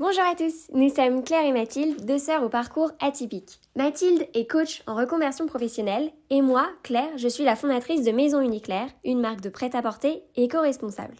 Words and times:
Bonjour 0.00 0.24
à 0.24 0.34
tous, 0.34 0.70
nous 0.72 0.88
sommes 0.88 1.22
Claire 1.22 1.44
et 1.44 1.52
Mathilde, 1.52 2.06
deux 2.06 2.16
sœurs 2.16 2.42
au 2.42 2.48
parcours 2.48 2.90
atypique. 3.00 3.60
Mathilde 3.76 4.26
est 4.32 4.50
coach 4.50 4.82
en 4.86 4.94
reconversion 4.94 5.44
professionnelle 5.44 6.10
et 6.30 6.40
moi, 6.40 6.70
Claire, 6.82 7.18
je 7.18 7.28
suis 7.28 7.44
la 7.44 7.54
fondatrice 7.54 8.02
de 8.02 8.10
Maison 8.10 8.40
Uniclaire, 8.40 8.88
une 9.04 9.20
marque 9.20 9.42
de 9.42 9.50
prêt-à-porter 9.50 10.22
éco-responsable. 10.36 11.16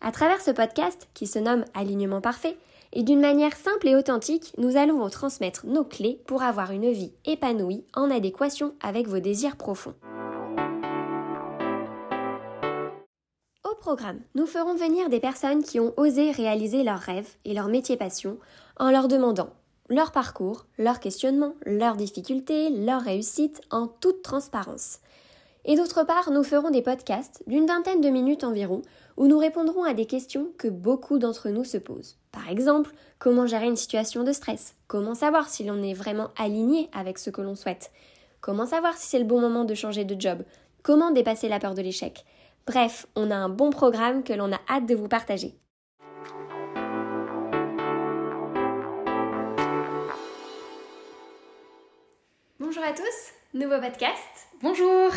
À 0.00 0.10
travers 0.10 0.40
ce 0.40 0.50
podcast, 0.50 1.08
qui 1.14 1.28
se 1.28 1.38
nomme 1.38 1.64
Alignement 1.72 2.20
parfait, 2.20 2.56
et 2.92 3.04
d'une 3.04 3.20
manière 3.20 3.54
simple 3.54 3.86
et 3.86 3.94
authentique, 3.94 4.54
nous 4.58 4.76
allons 4.76 4.98
vous 4.98 5.08
transmettre 5.08 5.66
nos 5.66 5.84
clés 5.84 6.20
pour 6.26 6.42
avoir 6.42 6.72
une 6.72 6.90
vie 6.90 7.12
épanouie 7.26 7.84
en 7.94 8.10
adéquation 8.10 8.74
avec 8.82 9.06
vos 9.06 9.20
désirs 9.20 9.54
profonds. 9.54 9.94
Programme, 13.80 14.20
nous 14.34 14.46
ferons 14.46 14.74
venir 14.74 15.08
des 15.08 15.20
personnes 15.20 15.64
qui 15.64 15.80
ont 15.80 15.94
osé 15.96 16.30
réaliser 16.30 16.84
leurs 16.84 17.00
rêves 17.00 17.30
et 17.44 17.54
leur 17.54 17.66
métier 17.66 17.96
passion 17.96 18.36
en 18.78 18.90
leur 18.90 19.08
demandant 19.08 19.50
leur 19.88 20.12
parcours, 20.12 20.66
leurs 20.78 21.00
questionnements, 21.00 21.54
leurs 21.66 21.96
difficultés, 21.96 22.70
leurs 22.70 23.02
réussites 23.02 23.60
en 23.70 23.88
toute 23.88 24.22
transparence. 24.22 25.00
Et 25.64 25.76
d'autre 25.76 26.04
part, 26.04 26.30
nous 26.30 26.44
ferons 26.44 26.70
des 26.70 26.80
podcasts 26.80 27.42
d'une 27.48 27.66
vingtaine 27.66 28.00
de 28.00 28.08
minutes 28.08 28.44
environ 28.44 28.82
où 29.16 29.26
nous 29.26 29.38
répondrons 29.38 29.82
à 29.82 29.92
des 29.92 30.06
questions 30.06 30.48
que 30.58 30.68
beaucoup 30.68 31.18
d'entre 31.18 31.48
nous 31.48 31.64
se 31.64 31.76
posent. 31.76 32.16
Par 32.30 32.48
exemple, 32.48 32.94
comment 33.18 33.46
gérer 33.46 33.66
une 33.66 33.76
situation 33.76 34.22
de 34.22 34.32
stress? 34.32 34.74
Comment 34.86 35.14
savoir 35.14 35.48
si 35.48 35.64
l'on 35.64 35.82
est 35.82 35.92
vraiment 35.92 36.28
aligné 36.38 36.88
avec 36.92 37.18
ce 37.18 37.30
que 37.30 37.42
l'on 37.42 37.56
souhaite? 37.56 37.90
Comment 38.40 38.66
savoir 38.66 38.96
si 38.96 39.08
c'est 39.08 39.18
le 39.18 39.24
bon 39.24 39.40
moment 39.40 39.64
de 39.64 39.74
changer 39.74 40.04
de 40.04 40.18
job? 40.18 40.44
Comment 40.82 41.10
dépasser 41.10 41.48
la 41.48 41.58
peur 41.58 41.74
de 41.74 41.82
l'échec? 41.82 42.24
Bref, 42.66 43.06
on 43.16 43.30
a 43.30 43.36
un 43.36 43.48
bon 43.48 43.70
programme 43.70 44.22
que 44.22 44.32
l'on 44.32 44.52
a 44.52 44.60
hâte 44.68 44.86
de 44.86 44.94
vous 44.94 45.08
partager. 45.08 45.54
Bonjour 52.58 52.84
à 52.84 52.92
tous, 52.92 53.32
nouveau 53.54 53.80
podcast. 53.80 54.48
Bonjour 54.62 55.10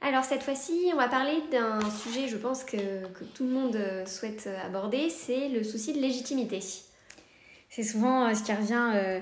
Alors 0.00 0.24
cette 0.24 0.42
fois-ci, 0.42 0.90
on 0.92 0.96
va 0.96 1.08
parler 1.08 1.42
d'un 1.52 1.78
sujet, 1.90 2.28
je 2.28 2.36
pense, 2.36 2.64
que, 2.64 2.76
que, 3.12 3.24
tout 3.34 3.44
le 3.44 3.50
monde 3.50 3.78
souhaite 4.06 4.48
aborder, 4.64 5.10
c'est 5.10 5.48
le 5.48 5.62
souci 5.62 5.92
de 5.92 6.00
légitimité. 6.00 6.60
C'est 7.68 7.82
souvent 7.82 8.26
euh, 8.26 8.34
ce 8.34 8.42
qui 8.42 8.52
revient 8.52 8.92
euh, 8.94 9.20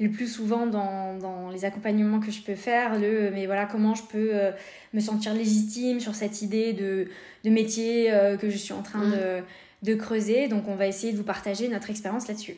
le 0.00 0.10
plus 0.10 0.26
souvent 0.26 0.66
dans, 0.66 1.16
dans, 1.18 1.50
les 1.50 1.64
accompagnements 1.64 2.20
que 2.20 2.30
je 2.30 2.40
peux 2.42 2.54
faire, 2.54 2.98
le 2.98 3.30
mais 3.30 3.46
voilà 3.46 3.66
comment 3.66 3.94
je 3.94 4.04
peux 4.04 4.30
euh, 4.32 4.52
me 4.94 5.00
sentir 5.00 5.34
légitime 5.34 6.00
sur 6.00 6.14
cette 6.14 6.42
idée 6.42 6.72
de, 6.72 7.08
de 7.44 7.50
métier 7.50 8.12
que 8.40 8.48
je 8.48 8.56
suis 8.56 8.72
en 8.72 8.82
train 8.82 9.08
de, 9.08 9.42
de 9.82 9.94
creuser. 9.94 10.48
Donc 10.48 10.68
on 10.68 10.76
va 10.76 10.86
essayer 10.86 11.12
de 11.12 11.16
vous 11.16 11.24
partager 11.24 11.68
notre 11.68 11.90
expérience 11.90 12.28
là-dessus. 12.28 12.56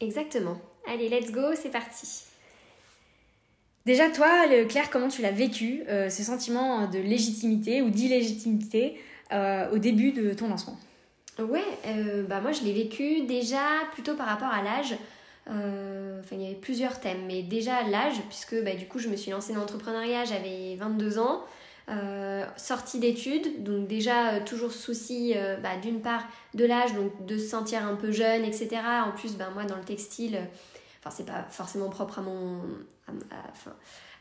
Exactement. 0.00 0.58
Allez, 0.86 1.08
let's 1.08 1.30
go, 1.30 1.54
c'est 1.54 1.70
parti. 1.70 2.28
Déjà, 3.88 4.10
toi, 4.10 4.44
Claire, 4.68 4.90
comment 4.90 5.08
tu 5.08 5.22
l'as 5.22 5.30
vécu, 5.30 5.82
euh, 5.88 6.10
ce 6.10 6.22
sentiment 6.22 6.86
de 6.88 6.98
légitimité 6.98 7.80
ou 7.80 7.88
d'illégitimité 7.88 9.00
euh, 9.32 9.70
au 9.70 9.78
début 9.78 10.12
de 10.12 10.34
ton 10.34 10.48
lancement? 10.48 10.76
Ouais, 11.38 11.64
euh, 11.86 12.24
bah 12.24 12.40
moi 12.40 12.52
je 12.52 12.64
l'ai 12.64 12.74
vécu 12.74 13.22
déjà 13.22 13.62
plutôt 13.94 14.14
par 14.14 14.26
rapport 14.26 14.48
à 14.48 14.62
l'âge. 14.62 14.94
Enfin, 15.48 16.36
il 16.36 16.42
y 16.42 16.46
avait 16.46 16.54
plusieurs 16.54 17.00
thèmes, 17.00 17.24
mais 17.26 17.42
déjà 17.42 17.82
l'âge, 17.82 18.20
puisque 18.28 18.62
bah, 18.62 18.74
du 18.74 18.86
coup 18.86 18.98
je 18.98 19.08
me 19.08 19.16
suis 19.16 19.30
lancée 19.30 19.54
dans 19.54 19.60
l'entrepreneuriat, 19.60 20.24
j'avais 20.24 20.76
22 20.76 21.18
ans, 21.18 21.42
sortie 22.56 22.98
d'études, 22.98 23.62
donc 23.62 23.88
déjà 23.88 24.40
toujours 24.40 24.72
souci 24.72 25.34
bah, 25.62 25.76
d'une 25.80 26.02
part 26.02 26.24
de 26.52 26.66
l'âge, 26.66 26.92
donc 26.94 27.24
de 27.24 27.38
se 27.38 27.48
sentir 27.48 27.86
un 27.86 27.94
peu 27.94 28.12
jeune, 28.12 28.44
etc. 28.44 28.68
En 29.06 29.12
plus, 29.12 29.36
bah, 29.36 29.48
moi 29.54 29.64
dans 29.64 29.76
le 29.76 29.84
textile, 29.84 30.38
enfin 31.00 31.14
c'est 31.16 31.26
pas 31.26 31.46
forcément 31.48 31.88
propre 31.88 32.18
à 32.18 32.22
mon 32.22 32.60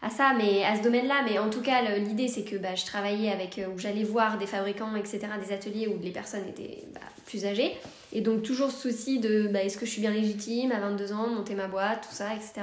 à, 0.01 0.09
ça, 0.09 0.33
mais 0.37 0.63
à 0.63 0.75
ce 0.75 0.83
domaine-là. 0.83 1.23
Mais 1.25 1.39
en 1.39 1.49
tout 1.49 1.61
cas, 1.61 1.81
l'idée, 1.97 2.27
c'est 2.27 2.43
que 2.43 2.55
bah, 2.55 2.75
je 2.75 2.85
travaillais 2.85 3.31
avec, 3.31 3.59
euh, 3.59 3.67
où 3.67 3.77
j'allais 3.77 4.03
voir 4.03 4.37
des 4.37 4.47
fabricants, 4.47 4.95
etc., 4.95 5.19
des 5.45 5.53
ateliers 5.53 5.87
où 5.87 5.99
les 6.01 6.11
personnes 6.11 6.47
étaient 6.47 6.83
bah, 6.93 7.01
plus 7.25 7.45
âgées. 7.45 7.75
Et 8.17 8.21
donc, 8.21 8.41
toujours 8.41 8.71
ce 8.71 8.89
souci 8.89 9.19
de 9.19 9.47
bah, 9.47 9.63
est-ce 9.63 9.77
que 9.77 9.85
je 9.85 9.91
suis 9.91 10.01
bien 10.01 10.11
légitime 10.11 10.71
à 10.71 10.79
22 10.79 11.13
ans, 11.13 11.27
monter 11.27 11.53
ma 11.53 11.67
boîte, 11.67 12.07
tout 12.09 12.15
ça, 12.15 12.33
etc. 12.33 12.61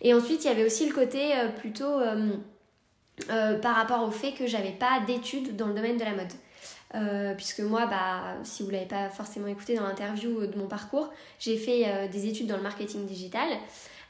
Et 0.00 0.14
ensuite, 0.14 0.44
il 0.44 0.48
y 0.48 0.50
avait 0.50 0.64
aussi 0.64 0.86
le 0.86 0.94
côté 0.94 1.34
euh, 1.34 1.48
plutôt 1.48 2.00
euh, 2.00 3.58
par 3.58 3.76
rapport 3.76 4.02
au 4.02 4.10
fait 4.10 4.32
que 4.32 4.46
j'avais 4.46 4.72
pas 4.72 5.00
d'études 5.06 5.54
dans 5.56 5.66
le 5.66 5.74
domaine 5.74 5.98
de 5.98 6.04
la 6.04 6.12
mode. 6.12 7.36
puisque 7.36 7.60
moi, 7.60 7.86
bah, 7.86 8.36
si 8.42 8.62
vous 8.62 8.70
l'avez 8.70 8.86
pas 8.86 9.10
forcément 9.10 9.46
écouté 9.46 9.76
dans 9.76 9.84
l'interview 9.84 10.46
de 10.46 10.58
mon 10.58 10.66
parcours, 10.66 11.12
j'ai 11.38 11.56
fait 11.56 12.08
des 12.08 12.26
études 12.26 12.46
dans 12.46 12.56
le 12.56 12.62
marketing 12.62 13.04
digital. 13.06 13.48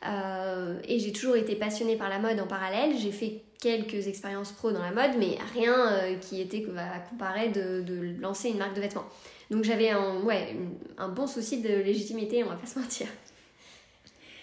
Euh, 0.07 0.79
et 0.85 0.99
j'ai 0.99 1.13
toujours 1.13 1.37
été 1.37 1.57
passionnée 1.57 1.97
par 1.97 2.09
la 2.09 2.19
mode 2.19 2.41
en 2.41 2.47
parallèle. 2.47 2.97
J'ai 2.99 3.13
fait 3.13 3.43
quelques 3.61 4.09
expériences 4.09 4.53
pro 4.53 4.73
dans 4.73 4.83
la 4.83 4.93
mode, 4.93 5.19
mais 5.19 5.37
rien 5.53 5.93
euh, 5.93 6.17
qui 6.17 6.41
était 6.41 6.65
à 6.79 7.01
comparer 7.01 7.49
de, 7.49 7.83
de, 7.83 8.21
lancer 8.21 8.49
une 8.49 8.59
marque 8.59 8.75
de 8.75 8.81
vêtements. 8.81 9.05
Donc 9.51 9.65
j'avais 9.65 9.91
un, 9.91 10.21
ouais, 10.23 10.57
un 10.99 11.09
bon 11.09 11.27
souci 11.27 11.61
de 11.61 11.69
légitimité, 11.69 12.45
on 12.45 12.49
va 12.49 12.57
pas 12.57 12.67
se 12.67 12.79
mentir. 12.79 13.07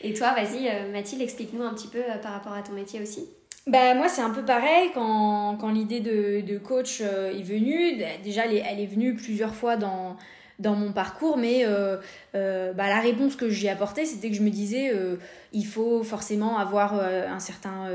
Et 0.03 0.13
toi, 0.13 0.33
vas-y, 0.33 0.67
euh, 0.67 0.91
Mathilde, 0.91 1.21
explique-nous 1.21 1.63
un 1.63 1.73
petit 1.73 1.87
peu 1.87 2.01
par 2.21 2.33
rapport 2.33 2.53
à 2.53 2.61
ton 2.61 2.73
métier 2.73 3.01
aussi. 3.01 3.25
Bah, 3.65 3.95
moi, 3.95 4.07
c'est 4.07 4.21
un 4.21 4.29
peu 4.29 4.45
pareil. 4.45 4.91
Quand, 4.93 5.57
quand 5.59 5.71
l'idée 5.71 5.99
de, 5.99 6.41
de, 6.41 6.57
coach 6.57 7.01
est 7.01 7.43
venue, 7.43 8.01
déjà, 8.23 8.45
elle 8.45 8.53
est, 8.53 8.63
elle 8.65 8.79
est 8.79 8.85
venue 8.85 9.15
plusieurs 9.15 9.55
fois 9.55 9.75
dans, 9.75 10.17
dans 10.59 10.75
mon 10.75 10.91
parcours, 10.91 11.37
mais 11.37 11.65
euh, 11.65 11.97
euh, 12.35 12.73
bah, 12.73 12.87
la 12.87 12.99
réponse 12.99 13.35
que 13.35 13.49
j'ai 13.49 13.69
apportée, 13.69 14.05
c'était 14.05 14.29
que 14.29 14.35
je 14.35 14.41
me 14.41 14.49
disais, 14.49 14.91
euh, 14.93 15.17
il 15.53 15.65
faut 15.65 16.03
forcément 16.03 16.57
avoir 16.57 16.95
un 16.95 17.39
certain, 17.39 17.89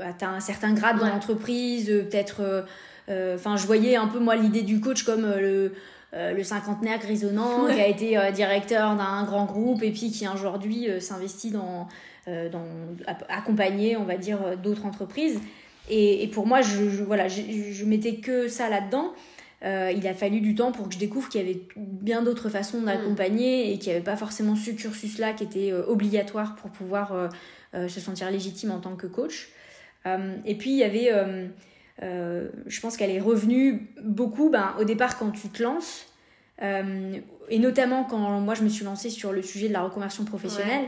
atteint 0.00 0.34
un 0.34 0.40
certain 0.40 0.72
grade 0.72 0.98
dans 0.98 1.08
l'entreprise, 1.08 1.86
peut-être, 1.86 2.64
enfin, 3.08 3.56
je 3.56 3.66
voyais 3.66 3.96
un 3.96 4.06
peu 4.06 4.18
moi 4.18 4.36
l'idée 4.36 4.62
du 4.62 4.80
coach 4.80 5.02
comme 5.02 5.26
le 5.26 5.72
le 6.12 6.42
cinquantenaire 6.42 6.98
grisonnant 6.98 7.66
qui 7.72 7.80
a 7.80 7.86
été 7.86 8.18
directeur 8.32 8.96
d'un 8.96 9.24
grand 9.24 9.44
groupe 9.44 9.82
et 9.82 9.90
puis 9.90 10.10
qui 10.10 10.26
aujourd'hui 10.28 10.88
s'investit 11.00 11.50
dans, 11.50 11.88
dans 12.26 12.64
accompagner, 13.28 13.96
on 13.96 14.04
va 14.04 14.16
dire, 14.16 14.56
d'autres 14.62 14.86
entreprises. 14.86 15.40
Et, 15.88 16.22
et, 16.22 16.28
pour 16.28 16.46
moi, 16.46 16.62
je, 16.62 16.88
je 16.90 17.04
voilà, 17.04 17.28
je, 17.28 17.42
je 17.70 17.84
mettais 17.84 18.16
que 18.16 18.48
ça 18.48 18.68
là-dedans. 18.68 19.12
Euh, 19.64 19.90
il 19.94 20.06
a 20.06 20.14
fallu 20.14 20.40
du 20.40 20.54
temps 20.54 20.70
pour 20.70 20.88
que 20.88 20.94
je 20.94 20.98
découvre 20.98 21.28
qu'il 21.28 21.40
y 21.40 21.44
avait 21.44 21.62
bien 21.76 22.22
d'autres 22.22 22.50
façons 22.50 22.82
d'accompagner 22.82 23.72
et 23.72 23.78
qu'il 23.78 23.88
n'y 23.90 23.96
avait 23.96 24.04
pas 24.04 24.16
forcément 24.16 24.54
ce 24.54 24.70
cursus-là 24.70 25.32
qui 25.32 25.44
était 25.44 25.72
euh, 25.72 25.86
obligatoire 25.86 26.56
pour 26.56 26.70
pouvoir 26.70 27.30
euh, 27.74 27.88
se 27.88 28.00
sentir 28.00 28.30
légitime 28.30 28.70
en 28.70 28.80
tant 28.80 28.96
que 28.96 29.06
coach. 29.06 29.48
et 30.44 30.54
puis 30.54 30.70
il 30.70 30.76
y 30.76 30.84
avait, 30.84 31.10
je 32.00 32.80
pense 32.80 32.96
qu'elle 32.96 33.10
est 33.10 33.20
revenue 33.20 33.88
beaucoup 34.02 34.50
ben, 34.50 34.74
au 34.78 34.84
départ 34.84 35.18
quand 35.18 35.30
tu 35.30 35.48
te 35.48 35.62
lances. 35.62 36.06
et 36.60 37.58
notamment 37.58 38.04
quand 38.04 38.40
moi 38.40 38.54
je 38.54 38.62
me 38.62 38.68
suis 38.68 38.84
lancée 38.84 39.10
sur 39.10 39.32
le 39.32 39.42
sujet 39.42 39.68
de 39.68 39.72
la 39.72 39.82
reconversion 39.82 40.24
professionnelle, 40.24 40.86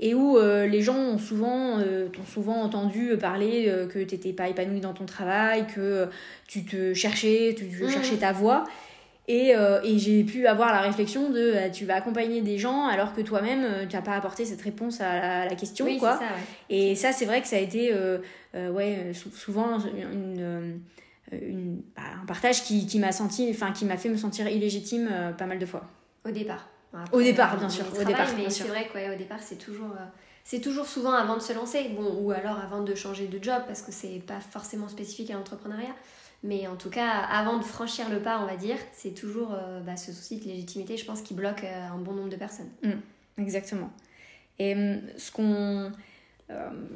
et 0.00 0.14
où 0.14 0.38
euh, 0.38 0.66
les 0.66 0.80
gens 0.80 0.96
ont 0.96 1.18
souvent, 1.18 1.78
euh, 1.78 2.08
t'ont 2.08 2.24
souvent 2.24 2.62
entendu 2.62 3.16
parler 3.20 3.66
euh, 3.68 3.86
que 3.86 3.98
tu 3.98 4.14
n'étais 4.14 4.32
pas 4.32 4.48
épanoui 4.48 4.80
dans 4.80 4.94
ton 4.94 5.04
travail, 5.04 5.66
que 5.66 6.08
tu 6.48 6.64
te 6.64 6.94
cherchais, 6.94 7.54
tu, 7.56 7.64
mmh. 7.66 7.90
cherchais 7.90 8.16
ta 8.16 8.32
voie. 8.32 8.64
Et, 9.32 9.50
et 9.84 9.98
j'ai 9.98 10.24
pu 10.24 10.48
avoir 10.48 10.72
la 10.72 10.80
réflexion 10.80 11.30
de 11.30 11.68
tu 11.72 11.84
vas 11.84 11.94
accompagner 11.94 12.42
des 12.42 12.58
gens 12.58 12.86
alors 12.88 13.14
que 13.14 13.20
toi-même 13.20 13.86
tu 13.88 13.94
n'as 13.94 14.02
pas 14.02 14.14
apporté 14.14 14.44
cette 14.44 14.60
réponse 14.60 15.00
à 15.00 15.44
la, 15.44 15.54
question. 15.54 15.86
quoi. 15.98 16.16
Ça, 16.16 16.24
Et 16.68 16.96
ça, 16.96 17.12
c'est 17.12 17.26
vrai 17.26 17.40
que 17.40 17.46
ça 17.46 17.56
a 17.56 17.60
été 17.60 17.94
ouais, 18.54 19.12
souvent 19.14 19.78
une, 19.78 20.80
une, 21.30 21.82
bah, 21.94 22.02
un 22.22 22.26
partage 22.26 22.64
qui, 22.64 22.88
qui 22.88 22.98
m'a 22.98 23.12
senti, 23.12 23.48
enfin 23.50 23.70
qui 23.70 23.84
m'a 23.84 23.96
fait 23.96 24.08
me 24.08 24.16
sentir 24.16 24.48
illégitime 24.48 25.08
pas 25.38 25.46
mal 25.46 25.60
de 25.60 25.66
fois. 25.66 25.84
Au 26.24 26.32
départ 26.32 26.66
au 27.12 27.22
départ, 27.22 27.56
bien 27.56 27.68
sûr. 27.68 27.84
Au 27.98 28.04
départ, 28.04 28.28
mais 28.36 28.50
c'est 28.50 28.64
vrai 28.64 28.88
qu'au 28.92 29.16
départ, 29.16 29.38
c'est 29.40 29.56
toujours, 29.56 29.92
euh, 29.92 30.04
c'est 30.44 30.60
toujours 30.60 30.86
souvent 30.86 31.12
avant 31.12 31.36
de 31.36 31.42
se 31.42 31.52
lancer, 31.52 31.88
bon, 31.90 32.18
ou 32.20 32.32
alors 32.32 32.58
avant 32.58 32.82
de 32.82 32.94
changer 32.94 33.26
de 33.26 33.42
job, 33.42 33.62
parce 33.66 33.82
que 33.82 33.92
c'est 33.92 34.22
pas 34.26 34.40
forcément 34.40 34.88
spécifique 34.88 35.30
à 35.30 35.34
l'entrepreneuriat. 35.34 35.94
Mais 36.42 36.66
en 36.66 36.76
tout 36.76 36.90
cas, 36.90 37.08
avant 37.08 37.58
de 37.58 37.64
franchir 37.64 38.08
le 38.08 38.20
pas, 38.20 38.40
on 38.42 38.46
va 38.46 38.56
dire, 38.56 38.76
c'est 38.92 39.14
toujours 39.14 39.52
euh, 39.52 39.80
bah, 39.80 39.96
ce 39.96 40.12
souci 40.12 40.38
de 40.38 40.44
légitimité, 40.44 40.96
je 40.96 41.04
pense, 41.04 41.20
qui 41.20 41.34
bloque 41.34 41.64
euh, 41.64 41.88
un 41.88 41.98
bon 41.98 42.12
nombre 42.12 42.30
de 42.30 42.36
personnes. 42.36 42.70
Mmh, 42.82 43.42
exactement. 43.42 43.90
Et 44.58 44.74
hum, 44.74 45.00
ce 45.16 45.30
qu'on 45.32 45.92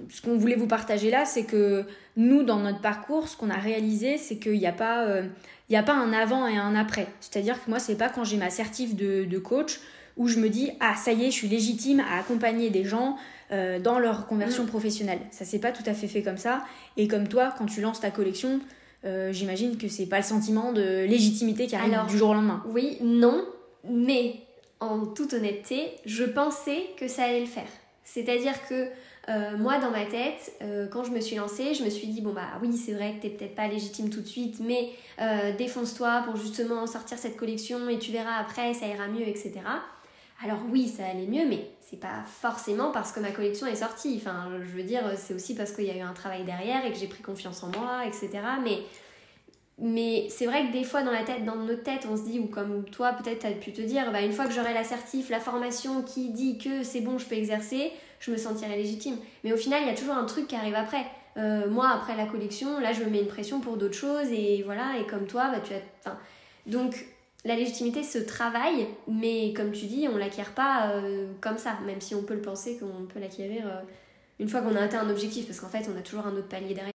ce 0.08 0.20
qu'on 0.20 0.36
voulait 0.36 0.56
vous 0.56 0.66
partager 0.66 1.12
là, 1.12 1.24
c'est 1.24 1.44
que 1.44 1.84
nous, 2.16 2.42
dans 2.42 2.58
notre 2.58 2.80
parcours, 2.80 3.28
ce 3.28 3.36
qu'on 3.36 3.50
a 3.50 3.56
réalisé, 3.56 4.18
c'est 4.18 4.38
qu'il 4.38 4.58
n'y 4.58 4.66
a 4.66 4.72
pas 4.72 5.22
il 5.68 5.76
a 5.76 5.82
pas 5.82 5.94
un 5.94 6.12
avant 6.12 6.46
et 6.46 6.56
un 6.56 6.74
après. 6.74 7.06
C'est-à-dire 7.20 7.62
que 7.62 7.70
moi, 7.70 7.78
c'est 7.78 7.96
pas 7.96 8.08
quand 8.08 8.24
j'ai 8.24 8.36
ma 8.36 8.50
certif 8.50 8.94
de, 8.94 9.24
de, 9.24 9.38
coach 9.38 9.80
où 10.16 10.28
je 10.28 10.38
me 10.38 10.48
dis 10.48 10.70
ah 10.80 10.94
ça 10.96 11.12
y 11.12 11.24
est, 11.24 11.30
je 11.30 11.36
suis 11.36 11.48
légitime 11.48 12.00
à 12.00 12.18
accompagner 12.18 12.70
des 12.70 12.84
gens 12.84 13.16
euh, 13.52 13.78
dans 13.78 13.98
leur 13.98 14.26
conversion 14.26 14.64
mm. 14.64 14.68
professionnelle. 14.68 15.20
Ça 15.30 15.44
s'est 15.44 15.58
pas 15.58 15.72
tout 15.72 15.82
à 15.86 15.94
fait 15.94 16.08
fait 16.08 16.22
comme 16.22 16.36
ça. 16.36 16.64
Et 16.96 17.08
comme 17.08 17.28
toi, 17.28 17.54
quand 17.56 17.66
tu 17.66 17.80
lances 17.80 18.00
ta 18.00 18.10
collection, 18.10 18.60
euh, 19.04 19.32
j'imagine 19.32 19.76
que 19.76 19.88
c'est 19.88 20.06
pas 20.06 20.18
le 20.18 20.24
sentiment 20.24 20.72
de 20.72 21.04
légitimité 21.04 21.66
qui 21.66 21.76
arrive 21.76 21.98
du 22.08 22.18
jour 22.18 22.30
au 22.30 22.34
lendemain. 22.34 22.62
Oui, 22.66 22.98
non, 23.02 23.44
mais 23.88 24.36
en 24.80 25.06
toute 25.06 25.32
honnêteté, 25.32 25.92
je 26.06 26.24
pensais 26.24 26.86
que 26.96 27.08
ça 27.08 27.24
allait 27.24 27.40
le 27.40 27.46
faire. 27.46 27.68
C'est-à-dire 28.04 28.54
que 28.68 28.88
euh, 29.28 29.56
moi, 29.56 29.78
dans 29.78 29.90
ma 29.90 30.04
tête, 30.04 30.52
euh, 30.62 30.86
quand 30.86 31.04
je 31.04 31.10
me 31.10 31.20
suis 31.20 31.36
lancée, 31.36 31.74
je 31.74 31.82
me 31.82 31.90
suis 31.90 32.08
dit, 32.08 32.20
bon 32.20 32.32
bah 32.32 32.48
oui, 32.62 32.76
c'est 32.76 32.92
vrai 32.92 33.14
que 33.14 33.22
t'es 33.22 33.30
peut-être 33.30 33.54
pas 33.54 33.68
légitime 33.68 34.10
tout 34.10 34.20
de 34.20 34.26
suite, 34.26 34.56
mais 34.60 34.90
euh, 35.20 35.56
défonce-toi 35.56 36.22
pour 36.26 36.36
justement 36.36 36.86
sortir 36.86 37.16
cette 37.18 37.36
collection 37.36 37.88
et 37.88 37.98
tu 37.98 38.12
verras 38.12 38.36
après, 38.38 38.74
ça 38.74 38.86
ira 38.86 39.08
mieux, 39.08 39.26
etc. 39.26 39.52
Alors 40.42 40.58
oui, 40.70 40.88
ça 40.88 41.06
allait 41.06 41.26
mieux, 41.26 41.46
mais 41.48 41.70
c'est 41.80 42.00
pas 42.00 42.22
forcément 42.26 42.90
parce 42.90 43.12
que 43.12 43.20
ma 43.20 43.30
collection 43.30 43.66
est 43.66 43.76
sortie. 43.76 44.20
Enfin, 44.20 44.50
je 44.60 44.76
veux 44.76 44.82
dire, 44.82 45.02
c'est 45.16 45.34
aussi 45.34 45.54
parce 45.54 45.72
qu'il 45.72 45.84
y 45.84 45.90
a 45.90 45.96
eu 45.96 46.00
un 46.00 46.12
travail 46.12 46.44
derrière 46.44 46.84
et 46.84 46.92
que 46.92 46.98
j'ai 46.98 47.06
pris 47.06 47.22
confiance 47.22 47.62
en 47.62 47.68
moi, 47.68 48.04
etc. 48.06 48.30
Mais 48.62 48.80
mais 49.78 50.28
c'est 50.30 50.46
vrai 50.46 50.68
que 50.68 50.72
des 50.72 50.84
fois 50.84 51.02
dans 51.02 51.10
la 51.10 51.24
tête, 51.24 51.44
dans 51.44 51.56
notre 51.56 51.82
tête, 51.82 52.06
on 52.08 52.16
se 52.16 52.22
dit, 52.22 52.38
ou 52.38 52.46
comme 52.46 52.84
toi 52.84 53.12
peut-être 53.12 53.40
tu 53.40 53.46
as 53.46 53.52
pu 53.52 53.72
te 53.72 53.80
dire, 53.80 54.12
bah, 54.12 54.22
une 54.22 54.32
fois 54.32 54.46
que 54.46 54.52
j'aurai 54.52 54.72
l'assertif, 54.72 55.30
la 55.30 55.40
formation 55.40 56.02
qui 56.02 56.30
dit 56.30 56.58
que 56.58 56.84
c'est 56.84 57.00
bon, 57.00 57.18
je 57.18 57.26
peux 57.26 57.34
exercer, 57.34 57.92
je 58.20 58.30
me 58.30 58.36
sentirai 58.36 58.76
légitime. 58.76 59.16
Mais 59.42 59.52
au 59.52 59.56
final, 59.56 59.82
il 59.82 59.88
y 59.88 59.90
a 59.90 59.94
toujours 59.94 60.14
un 60.14 60.26
truc 60.26 60.46
qui 60.46 60.54
arrive 60.54 60.76
après. 60.76 61.04
Euh, 61.36 61.68
moi, 61.68 61.90
après 61.92 62.16
la 62.16 62.26
collection, 62.26 62.78
là, 62.78 62.92
je 62.92 63.02
me 63.02 63.10
mets 63.10 63.20
une 63.20 63.26
pression 63.26 63.60
pour 63.60 63.76
d'autres 63.76 63.96
choses, 63.96 64.30
et 64.30 64.62
voilà, 64.64 64.98
et 65.00 65.06
comme 65.06 65.26
toi, 65.26 65.50
bah, 65.50 65.58
tu 65.60 65.72
as... 65.74 66.16
donc, 66.66 67.04
la 67.44 67.56
légitimité 67.56 68.02
se 68.02 68.18
travaille, 68.18 68.86
mais 69.06 69.52
comme 69.52 69.72
tu 69.72 69.86
dis, 69.86 70.08
on 70.10 70.16
l'acquiert 70.16 70.54
pas 70.54 70.90
euh, 70.90 71.26
comme 71.40 71.58
ça, 71.58 71.78
même 71.86 72.00
si 72.00 72.14
on 72.14 72.22
peut 72.22 72.34
le 72.34 72.42
penser 72.42 72.78
qu'on 72.78 73.06
peut 73.06 73.20
l'acquérir 73.20 73.66
euh, 73.66 73.80
une 74.38 74.48
fois 74.48 74.62
qu'on 74.62 74.74
a 74.76 74.80
atteint 74.80 75.00
un 75.00 75.10
objectif, 75.10 75.46
parce 75.46 75.60
qu'en 75.60 75.68
fait, 75.68 75.88
on 75.94 75.98
a 75.98 76.02
toujours 76.02 76.26
un 76.26 76.32
autre 76.32 76.48
palier 76.48 76.74
derrière 76.74 76.92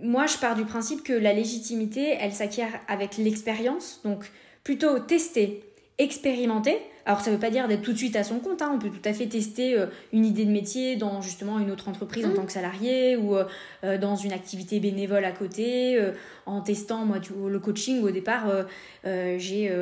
moi, 0.00 0.26
je 0.26 0.38
pars 0.38 0.54
du 0.54 0.64
principe 0.64 1.02
que 1.02 1.12
la 1.12 1.32
légitimité, 1.32 2.16
elle 2.20 2.32
s'acquiert 2.32 2.80
avec 2.86 3.16
l'expérience. 3.16 4.00
Donc, 4.04 4.30
plutôt 4.62 4.98
tester, 5.00 5.64
expérimenter. 5.98 6.78
Alors, 7.08 7.22
ça 7.22 7.30
ne 7.30 7.36
veut 7.36 7.40
pas 7.40 7.48
dire 7.48 7.68
d'être 7.68 7.80
tout 7.80 7.94
de 7.94 7.96
suite 7.96 8.16
à 8.16 8.22
son 8.22 8.38
compte. 8.38 8.60
Hein. 8.60 8.70
On 8.74 8.78
peut 8.78 8.90
tout 8.90 9.08
à 9.08 9.14
fait 9.14 9.24
tester 9.24 9.78
euh, 9.78 9.86
une 10.12 10.26
idée 10.26 10.44
de 10.44 10.50
métier 10.50 10.96
dans 10.96 11.22
justement 11.22 11.58
une 11.58 11.70
autre 11.70 11.88
entreprise 11.88 12.26
en 12.26 12.28
mmh. 12.28 12.34
tant 12.34 12.44
que 12.44 12.52
salarié 12.52 13.16
ou 13.16 13.34
euh, 13.34 13.44
euh, 13.82 13.96
dans 13.96 14.14
une 14.14 14.32
activité 14.32 14.78
bénévole 14.78 15.24
à 15.24 15.32
côté. 15.32 15.98
en 16.44 16.60
testant, 16.60 17.06
moi, 17.06 17.16
le 17.46 17.58
coaching, 17.58 18.02
au 18.02 18.10
départ, 18.10 18.52
j'ai 19.04 19.72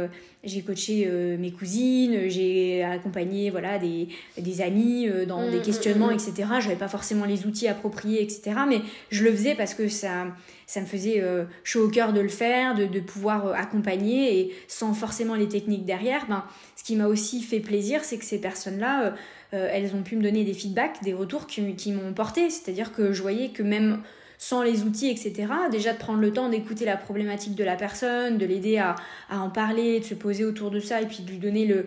j'ai 0.45 0.63
coaché 0.63 1.07
mes 1.39 1.51
cousines, 1.51 2.29
j'ai 2.29 2.85
accompagné 2.85 3.51
voilà, 3.51 3.79
des, 3.79 4.07
des 4.39 4.61
amis 4.61 5.09
dans 5.27 5.41
mmh, 5.41 5.51
des 5.51 5.59
mmh, 5.59 5.63
questionnements, 5.63 6.11
etc. 6.13 6.33
Je 6.61 6.69
n'avais 6.69 6.77
pas 6.77 6.87
forcément 6.87 7.25
les 7.25 7.47
outils 7.47 7.67
appropriés, 7.67 8.23
etc. 8.23 8.53
Mais 8.69 8.83
je 9.11 9.25
le 9.25 9.33
faisais 9.33 9.57
parce 9.57 9.75
que 9.75 9.89
ça 9.89 10.27
ça 10.67 10.81
me 10.81 10.87
faisait 10.87 11.21
euh, 11.21 11.45
chaud 11.63 11.87
au 11.87 11.89
cœur 11.89 12.13
de 12.13 12.21
le 12.21 12.29
faire, 12.29 12.75
de, 12.75 12.87
de 12.87 13.01
pouvoir 13.01 13.47
euh, 13.47 13.53
accompagner 13.53 14.41
et 14.41 14.55
sans 14.67 14.93
forcément 14.95 15.37
les 15.37 15.49
techniques 15.49 15.85
derrière. 15.85 16.27
Ben, 16.29 16.45
ce 16.75 16.83
qui 16.83 16.97
m'a 16.97 17.07
aussi 17.07 17.41
fait 17.41 17.61
plaisir, 17.61 18.03
c'est 18.03 18.19
que 18.19 18.25
ces 18.25 18.41
personnes-là, 18.41 19.15
euh, 19.55 19.69
elles 19.73 19.95
ont 19.95 20.03
pu 20.03 20.17
me 20.17 20.23
donner 20.23 20.45
des 20.45 20.55
feedbacks, 20.55 21.03
des 21.05 21.15
retours 21.15 21.47
qui, 21.47 21.77
qui 21.77 21.93
m'ont 21.93 22.13
porté. 22.13 22.51
C'est-à-dire 22.51 22.93
que 22.93 23.13
je 23.13 23.23
voyais 23.23 23.51
que 23.51 23.63
même 23.63 24.03
sans 24.39 24.63
les 24.63 24.83
outils, 24.83 25.09
etc., 25.09 25.47
déjà 25.71 25.93
de 25.93 25.99
prendre 25.99 26.21
le 26.21 26.33
temps 26.33 26.51
d'écouter 26.51 26.85
la 26.85 26.97
problématique 26.97 27.55
de 27.55 27.65
la 27.65 27.77
personne, 27.77 28.37
de 28.37 28.45
l'aider 28.45 28.77
à, 28.77 28.97
à, 29.31 29.39
en 29.39 29.49
parler, 29.49 30.01
de 30.01 30.05
se 30.05 30.15
poser 30.15 30.45
autour 30.45 30.71
de 30.71 30.81
ça 30.81 31.01
et 31.01 31.07
puis 31.07 31.23
de 31.23 31.31
lui 31.31 31.39
donner 31.39 31.65
le, 31.65 31.87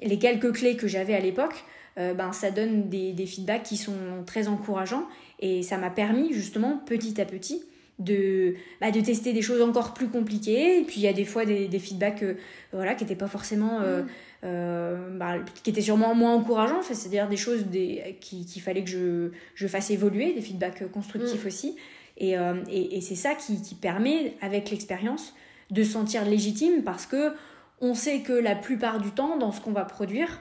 les 0.00 0.18
quelques 0.18 0.52
clés 0.52 0.76
que 0.76 0.86
j'avais 0.86 1.14
à 1.14 1.20
l'époque, 1.20 1.64
ben, 1.98 2.32
ça 2.32 2.50
donne 2.50 2.88
des, 2.88 3.12
des 3.12 3.26
feedbacks 3.26 3.64
qui 3.64 3.76
sont 3.76 3.92
très 4.24 4.48
encourageants 4.48 5.06
et 5.40 5.62
ça 5.62 5.76
m'a 5.76 5.90
permis 5.90 6.32
justement 6.32 6.80
petit 6.86 7.20
à 7.20 7.26
petit 7.26 7.62
de, 7.98 8.54
bah, 8.80 8.90
de 8.90 9.00
tester 9.00 9.32
des 9.32 9.42
choses 9.42 9.62
encore 9.62 9.94
plus 9.94 10.08
compliquées. 10.08 10.80
Et 10.80 10.84
puis 10.84 10.96
il 11.00 11.02
y 11.02 11.08
a 11.08 11.12
des 11.12 11.24
fois 11.24 11.44
des, 11.44 11.68
des 11.68 11.78
feedbacks 11.78 12.22
euh, 12.22 12.34
voilà, 12.72 12.94
qui 12.94 13.04
n'étaient 13.04 13.16
pas 13.16 13.28
forcément. 13.28 13.80
Euh, 13.80 14.02
mm. 14.02 14.06
euh, 14.44 15.18
bah, 15.18 15.38
qui 15.62 15.70
étaient 15.70 15.82
sûrement 15.82 16.14
moins 16.14 16.34
encourageants, 16.34 16.82
c'est-à-dire 16.82 17.28
des 17.28 17.36
choses 17.36 17.66
des, 17.66 18.16
qu'il 18.20 18.44
qui 18.44 18.60
fallait 18.60 18.84
que 18.84 18.90
je, 18.90 19.30
je, 19.54 19.66
fasse 19.66 19.90
évoluer, 19.90 20.32
des 20.32 20.40
feedbacks 20.40 20.90
constructifs 20.90 21.44
mm. 21.44 21.48
aussi. 21.48 21.76
Et, 22.18 22.34
et, 22.68 22.96
et 22.96 23.00
c'est 23.00 23.14
ça 23.14 23.34
qui, 23.34 23.62
qui, 23.62 23.74
permet, 23.74 24.34
avec 24.42 24.70
l'expérience, 24.70 25.34
de 25.70 25.82
se 25.82 25.92
sentir 25.92 26.24
légitime 26.24 26.82
parce 26.84 27.06
que 27.06 27.32
on 27.80 27.94
sait 27.94 28.20
que 28.20 28.32
la 28.32 28.54
plupart 28.54 29.00
du 29.00 29.10
temps, 29.10 29.38
dans 29.38 29.50
ce 29.50 29.60
qu'on 29.60 29.72
va 29.72 29.84
produire, 29.84 30.40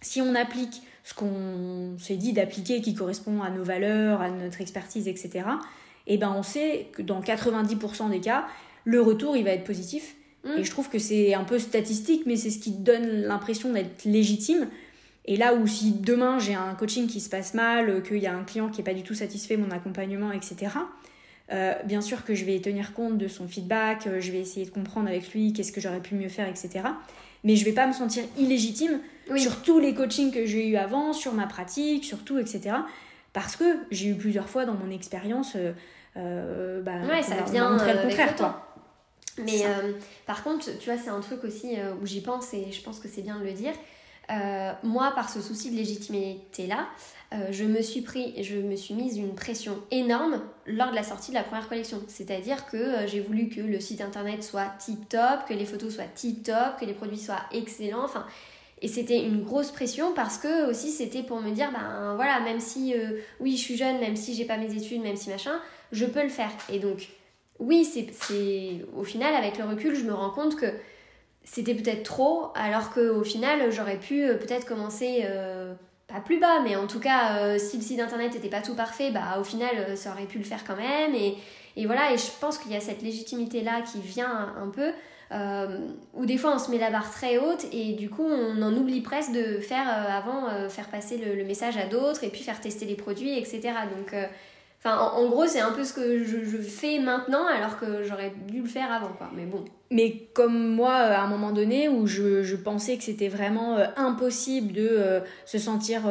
si 0.00 0.20
on 0.22 0.34
applique 0.34 0.82
ce 1.04 1.12
qu'on 1.12 1.96
s'est 1.98 2.16
dit 2.16 2.32
d'appliquer 2.32 2.80
qui 2.80 2.94
correspond 2.94 3.42
à 3.42 3.50
nos 3.50 3.62
valeurs, 3.62 4.22
à 4.22 4.30
notre 4.30 4.60
expertise, 4.60 5.06
etc., 5.06 5.44
et 6.06 6.14
eh 6.14 6.18
ben 6.18 6.34
on 6.36 6.42
sait 6.42 6.88
que 6.92 7.00
dans 7.00 7.20
90% 7.20 8.10
des 8.10 8.20
cas, 8.20 8.46
le 8.84 9.00
retour 9.00 9.36
il 9.36 9.44
va 9.44 9.50
être 9.50 9.64
positif. 9.64 10.16
Mm. 10.44 10.58
Et 10.58 10.64
je 10.64 10.70
trouve 10.70 10.90
que 10.90 10.98
c'est 10.98 11.34
un 11.34 11.44
peu 11.44 11.58
statistique, 11.58 12.24
mais 12.26 12.36
c'est 12.36 12.50
ce 12.50 12.58
qui 12.58 12.72
donne 12.72 13.22
l'impression 13.22 13.72
d'être 13.72 14.04
légitime. 14.04 14.68
Et 15.24 15.38
là 15.38 15.54
où 15.54 15.66
si 15.66 15.92
demain 15.92 16.38
j'ai 16.38 16.54
un 16.54 16.74
coaching 16.74 17.06
qui 17.06 17.20
se 17.20 17.30
passe 17.30 17.54
mal, 17.54 18.02
qu'il 18.02 18.18
y 18.18 18.26
a 18.26 18.36
un 18.36 18.44
client 18.44 18.68
qui 18.68 18.78
n'est 18.78 18.84
pas 18.84 18.92
du 18.92 19.02
tout 19.02 19.14
satisfait 19.14 19.56
de 19.56 19.62
mon 19.62 19.70
accompagnement, 19.70 20.30
etc., 20.32 20.72
euh, 21.52 21.74
bien 21.84 22.00
sûr 22.00 22.24
que 22.24 22.34
je 22.34 22.44
vais 22.44 22.58
tenir 22.60 22.94
compte 22.94 23.18
de 23.18 23.28
son 23.28 23.46
feedback, 23.46 24.06
euh, 24.06 24.20
je 24.20 24.32
vais 24.32 24.38
essayer 24.38 24.64
de 24.64 24.70
comprendre 24.70 25.08
avec 25.08 25.32
lui 25.34 25.52
qu'est-ce 25.52 25.72
que 25.72 25.80
j'aurais 25.80 26.00
pu 26.00 26.14
mieux 26.14 26.30
faire, 26.30 26.48
etc. 26.48 26.86
Mais 27.44 27.56
je 27.56 27.64
vais 27.66 27.72
pas 27.72 27.86
me 27.86 27.92
sentir 27.92 28.24
illégitime 28.38 29.00
sur 29.36 29.60
tous 29.60 29.78
les 29.78 29.94
coachings 29.94 30.32
que 30.32 30.46
j'ai 30.46 30.66
eu 30.66 30.76
avant, 30.76 31.12
sur 31.12 31.34
ma 31.34 31.46
pratique, 31.46 32.04
sur 32.04 32.24
tout, 32.24 32.38
etc. 32.38 32.76
Parce 33.34 33.56
que 33.56 33.64
j'ai 33.90 34.08
eu 34.08 34.14
plusieurs 34.14 34.48
fois 34.48 34.64
dans 34.64 34.74
mon 34.74 34.90
expérience 34.90 35.56
euh, 35.56 35.72
euh, 36.16 36.82
bah, 36.82 36.92
ouais, 37.08 37.22
ça 37.22 37.42
vient 37.42 37.70
le 37.70 37.80
euh, 37.80 38.02
contraire, 38.02 38.36
toi. 38.36 38.66
Mais 39.38 39.64
euh, 39.64 39.92
par 40.26 40.44
contre, 40.44 40.66
tu 40.78 40.90
vois, 40.90 40.98
c'est 40.98 41.10
un 41.10 41.20
truc 41.20 41.42
aussi 41.42 41.76
où 42.00 42.06
j'y 42.06 42.20
pense 42.20 42.54
et 42.54 42.70
je 42.70 42.82
pense 42.82 43.00
que 43.00 43.08
c'est 43.08 43.22
bien 43.22 43.38
de 43.38 43.44
le 43.44 43.52
dire. 43.52 43.72
moi, 44.84 45.12
par 45.14 45.28
ce 45.28 45.40
souci 45.40 45.72
de 45.72 45.76
légitimité-là, 45.76 46.86
je 47.50 47.64
me 47.64 47.82
suis 47.82 48.02
pris, 48.02 48.40
je 48.44 48.54
me 48.54 48.76
suis 48.76 48.94
mise 48.94 49.18
une 49.18 49.34
pression 49.34 49.76
énorme 49.90 50.40
lors 50.66 50.90
de 50.90 50.94
la 50.94 51.02
sortie 51.02 51.32
de 51.32 51.34
la 51.34 51.42
première 51.42 51.68
collection. 51.68 52.00
C'est-à-dire 52.06 52.66
que 52.66 53.08
j'ai 53.08 53.18
voulu 53.18 53.48
que 53.48 53.60
le 53.60 53.80
site 53.80 54.00
internet 54.00 54.44
soit 54.44 54.72
tip 54.78 55.08
top, 55.08 55.46
que 55.48 55.54
les 55.54 55.66
photos 55.66 55.96
soient 55.96 56.04
tip 56.04 56.44
top, 56.44 56.78
que 56.78 56.84
les 56.84 56.94
produits 56.94 57.18
soient 57.18 57.42
excellents. 57.50 58.04
Enfin, 58.04 58.24
et 58.84 58.88
c'était 58.88 59.24
une 59.24 59.42
grosse 59.42 59.70
pression 59.70 60.12
parce 60.14 60.36
que 60.36 60.70
aussi 60.70 60.90
c'était 60.90 61.22
pour 61.22 61.40
me 61.40 61.50
dire, 61.50 61.70
ben 61.72 62.14
voilà, 62.16 62.40
même 62.40 62.60
si 62.60 62.94
oui 63.40 63.56
je 63.56 63.62
suis 63.62 63.76
jeune, 63.76 63.98
même 63.98 64.14
si 64.14 64.34
j'ai 64.34 64.44
pas 64.44 64.58
mes 64.58 64.76
études, 64.76 65.02
même 65.02 65.16
si 65.16 65.30
machin, 65.30 65.58
je 65.90 66.04
peux 66.04 66.22
le 66.22 66.28
faire. 66.28 66.50
Et 66.70 66.78
donc, 66.78 67.08
oui, 67.58 67.84
c'est 67.84 68.84
au 68.96 69.04
final, 69.04 69.34
avec 69.34 69.58
le 69.58 69.64
recul, 69.64 69.94
je 69.94 70.04
me 70.04 70.12
rends 70.12 70.30
compte 70.30 70.56
que 70.56 70.66
c'était 71.44 71.74
peut-être 71.74 72.02
trop, 72.02 72.48
alors 72.54 72.92
qu'au 72.92 73.22
final, 73.22 73.70
j'aurais 73.70 73.98
pu 73.98 74.24
euh, 74.24 74.36
peut-être 74.36 74.66
commencer, 74.66 75.22
euh, 75.24 75.74
pas 76.08 76.20
plus 76.20 76.40
bas, 76.40 76.60
mais 76.64 76.74
en 76.74 76.86
tout 76.86 77.00
cas, 77.00 77.38
euh, 77.38 77.58
si 77.58 77.76
le 77.76 77.82
site 77.82 78.00
internet 78.00 78.34
n'était 78.34 78.48
pas 78.48 78.62
tout 78.62 78.74
parfait, 78.74 79.10
bah 79.10 79.38
au 79.38 79.44
final, 79.44 79.96
ça 79.96 80.12
aurait 80.12 80.26
pu 80.26 80.38
le 80.38 80.44
faire 80.44 80.64
quand 80.66 80.76
même. 80.76 81.14
Et, 81.14 81.36
et 81.76 81.86
voilà, 81.86 82.12
et 82.12 82.18
je 82.18 82.26
pense 82.40 82.58
qu'il 82.58 82.72
y 82.72 82.76
a 82.76 82.80
cette 82.80 83.02
légitimité-là 83.02 83.82
qui 83.82 84.00
vient 84.00 84.54
un 84.60 84.68
peu, 84.68 84.90
où 86.14 86.26
des 86.26 86.38
fois 86.38 86.54
on 86.54 86.58
se 86.58 86.70
met 86.70 86.78
la 86.78 86.90
barre 86.90 87.10
très 87.10 87.38
haute 87.38 87.66
et 87.72 87.92
du 87.94 88.08
coup 88.08 88.22
on 88.24 88.62
en 88.62 88.72
oublie 88.74 89.00
presque 89.00 89.32
de 89.32 89.58
faire 89.58 89.88
avant, 89.88 90.68
faire 90.68 90.88
passer 90.88 91.16
le, 91.16 91.34
le, 91.34 91.44
message 91.44 91.76
à 91.76 91.86
d'autres 91.86 92.22
et 92.24 92.28
puis 92.28 92.42
faire 92.42 92.60
tester 92.60 92.86
les 92.86 92.94
produits, 92.94 93.36
etc. 93.36 93.72
Donc 93.96 94.14
en, 94.86 95.28
gros, 95.28 95.46
c'est 95.46 95.60
un 95.60 95.72
peu 95.72 95.82
ce 95.82 95.94
que 95.94 96.24
je, 96.24 96.58
fais 96.58 96.98
maintenant 96.98 97.46
alors 97.46 97.78
que 97.78 98.04
j'aurais 98.04 98.32
dû 98.48 98.60
le 98.60 98.68
faire 98.68 98.92
avant, 98.92 99.12
quoi. 99.16 99.30
Mais 99.34 99.46
bon. 99.46 99.64
Mais 99.90 100.28
comme 100.34 100.74
moi, 100.74 100.90
euh, 100.90 101.14
à 101.14 101.22
un 101.22 101.26
moment 101.26 101.52
donné, 101.52 101.88
où 101.88 102.06
je, 102.06 102.54
pensais 102.56 102.98
que 102.98 103.04
c'était 103.04 103.28
vraiment 103.28 103.78
euh, 103.78 103.86
impossible 103.96 104.72
de 104.72 104.86
euh, 104.90 105.20
se 105.46 105.58
sentir 105.58 106.02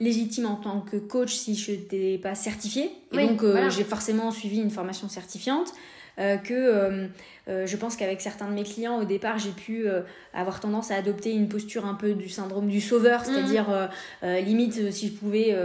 légitime 0.00 0.46
en 0.46 0.56
tant 0.56 0.80
que 0.80 0.96
coach 0.96 1.34
si 1.34 1.54
je 1.54 1.70
n'étais 1.72 2.18
pas 2.18 2.34
certifiée. 2.34 2.90
Et 3.12 3.28
donc, 3.28 3.44
j'ai 3.70 3.84
forcément 3.84 4.30
suivi 4.32 4.58
une 4.58 4.70
formation 4.70 5.08
certifiante. 5.08 5.72
Euh, 6.18 6.38
que 6.38 6.54
euh, 6.54 7.08
euh, 7.48 7.66
je 7.66 7.76
pense 7.76 7.94
qu'avec 7.94 8.22
certains 8.22 8.48
de 8.48 8.54
mes 8.54 8.62
clients, 8.62 8.98
au 8.98 9.04
départ, 9.04 9.38
j'ai 9.38 9.50
pu 9.50 9.86
avoir 10.32 10.60
tendance 10.60 10.90
à 10.90 10.96
adopter 10.96 11.32
une 11.32 11.48
posture 11.48 11.84
un 11.84 11.94
peu 11.94 12.14
du 12.14 12.28
syndrome 12.28 12.68
du 12.68 12.80
sauveur, 12.80 13.20
mhm. 13.20 13.26
c'est-à-dire 13.26 13.88
limite 14.22 14.90
si 14.90 15.08
je 15.08 15.12
pouvais 15.12 15.56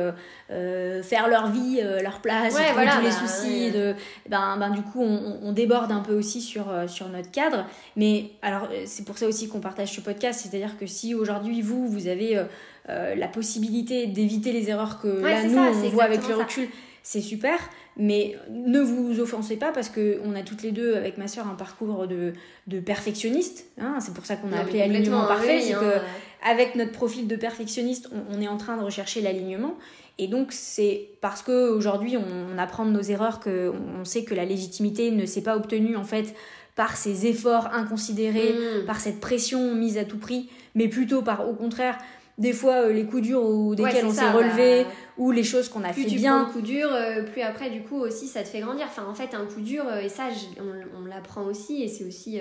faire 0.50 1.27
leur 1.27 1.51
vie, 1.51 1.81
leur 2.03 2.20
place, 2.20 2.53
trouver 2.53 2.86
tous 2.86 3.01
les 3.01 3.10
bah, 3.10 3.12
soucis, 3.12 3.72
de, 3.72 3.96
ben, 4.29 4.58
ben, 4.58 4.70
du 4.70 4.81
coup 4.81 5.01
on, 5.01 5.39
on, 5.41 5.51
déborde 5.53 5.91
un 5.91 6.01
peu 6.01 6.13
aussi 6.13 6.41
sur, 6.41 6.65
sur 6.88 7.10
notre 7.10 7.31
cadre. 7.31 7.65
Mais 7.96 8.31
alors 8.41 8.70
c'est 8.86 9.05
pour 9.05 9.17
ça 9.17 9.27
aussi 9.27 9.48
qu'on 9.48 9.60
partage 9.60 9.91
ce 9.93 10.01
podcast, 10.01 10.41
c'est-à-dire 10.43 10.77
que 10.77 10.86
si 10.86 11.15
aujourd'hui 11.15 11.62
vous, 11.62 11.88
vous 11.88 12.08
avez 12.08 12.39
la 12.88 13.27
possibilité 13.27 14.05
d'éviter 14.05 14.51
les 14.51 14.70
erreurs 14.70 15.00
que 15.01 15.08
là 15.08 15.43
nous 15.43 15.58
on 15.58 15.89
voit 15.89 16.03
avec 16.03 16.27
le 16.27 16.36
recul, 16.36 16.67
c'est 17.03 17.22
super. 17.22 17.58
Mais 17.98 18.38
ne 18.50 18.79
vous 18.79 19.19
offensez 19.19 19.57
pas 19.57 19.71
parce 19.71 19.89
qu'on 19.89 20.36
a 20.36 20.43
toutes 20.43 20.63
les 20.63 20.71
deux, 20.71 20.95
avec 20.95 21.17
ma 21.17 21.27
soeur, 21.27 21.48
un 21.48 21.55
parcours 21.55 22.07
de, 22.07 22.33
de 22.67 22.79
perfectionniste. 22.79 23.65
Hein. 23.79 23.98
c'est 24.00 24.13
pour 24.13 24.25
ça 24.25 24.38
qu'on 24.38 24.53
a 24.53 24.60
appelé 24.60 24.81
alignement 24.81 25.27
parfait. 25.27 25.62
c'est 25.62 25.74
hein. 25.74 25.79
que 25.79 26.50
avec 26.50 26.75
notre 26.75 26.91
profil 26.91 27.27
de 27.27 27.36
perfectionniste, 27.36 28.10
on, 28.31 28.41
est 28.41 28.48
en 28.48 28.57
train 28.57 28.77
de 28.77 28.83
rechercher 28.83 29.21
l'alignement. 29.21 29.75
Et 30.17 30.27
donc, 30.27 30.51
c'est 30.51 31.10
parce 31.19 31.41
qu'aujourd'hui, 31.41 32.17
on, 32.17 32.55
on 32.55 32.57
apprend 32.57 32.86
de 32.86 32.91
nos 32.91 33.01
erreurs 33.01 33.39
qu'on 33.39 33.74
on 34.00 34.05
sait 34.05 34.24
que 34.24 34.33
la 34.33 34.45
légitimité 34.45 35.12
ne 35.12 35.25
s'est 35.25 35.43
pas 35.43 35.55
obtenue 35.55 35.95
en 35.95 36.03
fait 36.03 36.33
par 36.75 36.95
ces 36.95 37.27
efforts 37.27 37.69
inconsidérés, 37.74 38.53
Mm. 38.53 38.86
par 38.86 39.00
cette 39.00 39.19
pression 39.19 39.75
mise 39.75 39.98
à 39.98 40.05
tout 40.05 40.17
prix, 40.17 40.50
mais 40.75 40.88
plutôt 40.88 41.21
par, 41.21 41.48
au 41.48 41.53
contraire, 41.53 41.98
des 42.41 42.53
fois 42.53 42.74
euh, 42.88 42.93
les 42.93 43.05
coups 43.05 43.21
durs 43.24 43.43
ou 43.43 43.75
desquels 43.75 44.05
on 44.05 44.12
s'est 44.13 44.29
relevé, 44.31 44.83
bah, 44.83 44.89
ou 45.17 45.31
les 45.31 45.43
choses 45.43 45.69
qu'on 45.69 45.83
a 45.83 45.89
plus 45.93 46.03
fait 46.03 46.10
tu 46.10 46.15
bien. 46.17 46.39
prends 46.39 46.48
de 46.50 46.53
coups 46.53 46.63
durs, 46.65 46.93
euh, 46.93 47.24
plus 47.24 47.41
après, 47.41 47.69
du 47.69 47.81
coup, 47.81 47.98
aussi, 48.00 48.27
ça 48.27 48.43
te 48.43 48.48
fait 48.50 48.60
grandir. 48.60 48.86
Enfin, 48.89 49.05
en 49.10 49.13
fait, 49.15 49.33
un 49.36 49.45
coup 49.45 49.62
dur, 49.62 49.83
euh, 49.88 50.00
et 50.01 50.10
ça, 50.10 50.29
je- 50.29 50.62
on, 50.62 51.01
on 51.01 51.05
l'apprend 51.05 51.43
aussi, 51.45 51.83
et 51.83 51.88
c'est 51.88 52.03
aussi. 52.05 52.39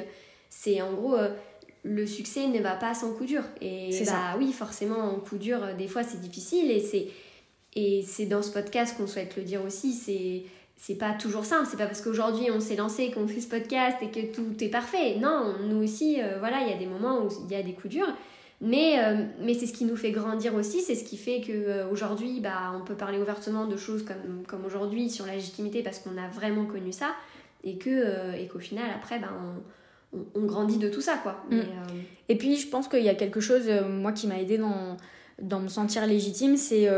c'est 0.49 0.81
en 0.83 0.93
gros. 0.95 1.17
le 1.83 2.07
succès 2.07 2.47
ne 2.49 2.59
va 2.61 2.73
pas 2.73 2.93
sans 2.93 3.13
coup 3.15 3.25
dur. 3.25 3.43
Et 3.63 3.89
bah 4.01 4.05
ça. 4.05 4.17
oui, 4.39 4.53
forcément, 4.53 4.99
en 4.99 5.15
coup 5.15 5.39
dur, 5.39 5.61
des 5.79 5.89
fois, 5.89 6.03
c'est 6.03 6.21
difficile. 6.21 6.71
Et 6.71 6.81
c'est, 6.81 7.07
et 7.75 8.05
c'est 8.07 8.27
dans 8.27 8.43
ce 8.43 8.51
podcast 8.51 8.97
qu'on 8.99 9.07
souhaite 9.07 9.35
le 9.37 9.43
dire 9.45 9.63
aussi. 9.65 9.95
C'est, 9.95 10.43
c'est 10.77 10.97
pas 10.97 11.13
toujours 11.13 11.45
simple. 11.47 11.67
C'est 11.71 11.79
pas 11.79 11.87
parce 11.87 12.03
qu'aujourd'hui, 12.03 12.51
on 12.51 12.61
s'est 12.61 12.77
lancé, 12.77 13.11
qu'on 13.13 13.27
fait 13.27 13.41
ce 13.41 13.49
podcast 13.49 13.97
et 14.03 14.09
que 14.09 14.35
tout 14.35 14.63
est 14.63 14.69
parfait. 14.69 15.17
Non, 15.21 15.55
nous 15.69 15.83
aussi, 15.83 16.21
euh, 16.21 16.37
voilà, 16.39 16.61
il 16.63 16.69
y 16.69 16.73
a 16.73 16.77
des 16.77 16.85
moments 16.87 17.23
où 17.25 17.29
il 17.49 17.57
y 17.57 17.59
a 17.59 17.63
des 17.63 17.73
coups 17.73 17.95
durs. 17.95 18.13
Mais, 18.61 18.99
euh, 18.99 19.25
mais 19.41 19.55
c'est 19.55 19.67
ce 19.67 19.73
qui 19.73 19.87
nous 19.87 19.97
fait 19.97 20.11
grandir 20.11 20.55
aussi, 20.55 20.83
c'est 20.83 20.95
ce 20.95 21.05
qui 21.05 21.17
fait 21.17 21.41
que 21.41 21.53
euh, 21.53 21.89
aujourd'hui 21.91 22.41
bah, 22.41 22.73
on 22.79 22.85
peut 22.85 22.95
parler 22.95 23.19
ouvertement 23.19 23.67
de 23.67 23.77
choses 23.77 24.05
comme, 24.05 24.45
comme 24.47 24.67
aujourd'hui 24.67 25.09
sur 25.09 25.25
la 25.25 25.35
légitimité 25.35 25.83
parce 25.83 25.99
qu'on 26.01 26.19
a 26.19 26.29
vraiment 26.29 26.67
connu 26.67 26.93
ça 26.93 27.15
et 27.65 27.79
que 27.79 27.89
euh, 27.91 28.33
et 28.35 28.49
qu'au 28.49 28.59
final 28.59 28.85
après 28.95 29.19
bah, 29.19 29.29
on, 30.13 30.19
on, 30.19 30.43
on 30.43 30.45
grandit 30.45 30.77
de 30.77 30.91
tout 30.91 31.01
ça 31.01 31.17
quoi. 31.23 31.43
Mm. 31.51 31.55
Euh, 31.59 31.65
Et 32.29 32.37
puis, 32.37 32.57
je 32.57 32.69
pense 32.69 32.87
qu'il 32.87 33.03
y 33.03 33.09
a 33.09 33.15
quelque 33.15 33.41
chose, 33.41 33.67
moi, 33.89 34.13
qui 34.13 34.27
m'a 34.27 34.39
aidé 34.39 34.59
dans, 34.59 34.97
dans 35.41 35.61
me 35.61 35.69
sentir 35.69 36.07
légitime, 36.07 36.57
c'est 36.57 36.89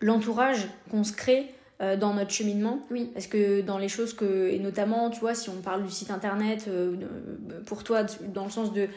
l'entourage 0.00 0.68
qu'on 0.90 1.02
se 1.02 1.12
crée 1.12 1.46
euh, 1.82 1.94
dans 1.94 2.14
notre 2.14 2.30
cheminement. 2.30 2.80
oui, 2.90 3.10
Parce 3.12 3.26
que 3.26 3.60
dans 3.60 3.76
les 3.76 3.88
choses 3.88 4.14
que, 4.14 4.48
et 4.48 4.58
notamment, 4.58 5.10
tu 5.10 5.20
vois, 5.20 5.34
si 5.34 5.50
on 5.50 5.60
parle 5.60 5.84
du 5.84 5.90
site 5.90 6.10
internet, 6.10 6.64
euh, 6.68 6.96
pour 7.66 7.84
toi, 7.84 8.04
dans 8.32 8.44
le 8.44 8.50
sens 8.50 8.72
de. 8.72 8.88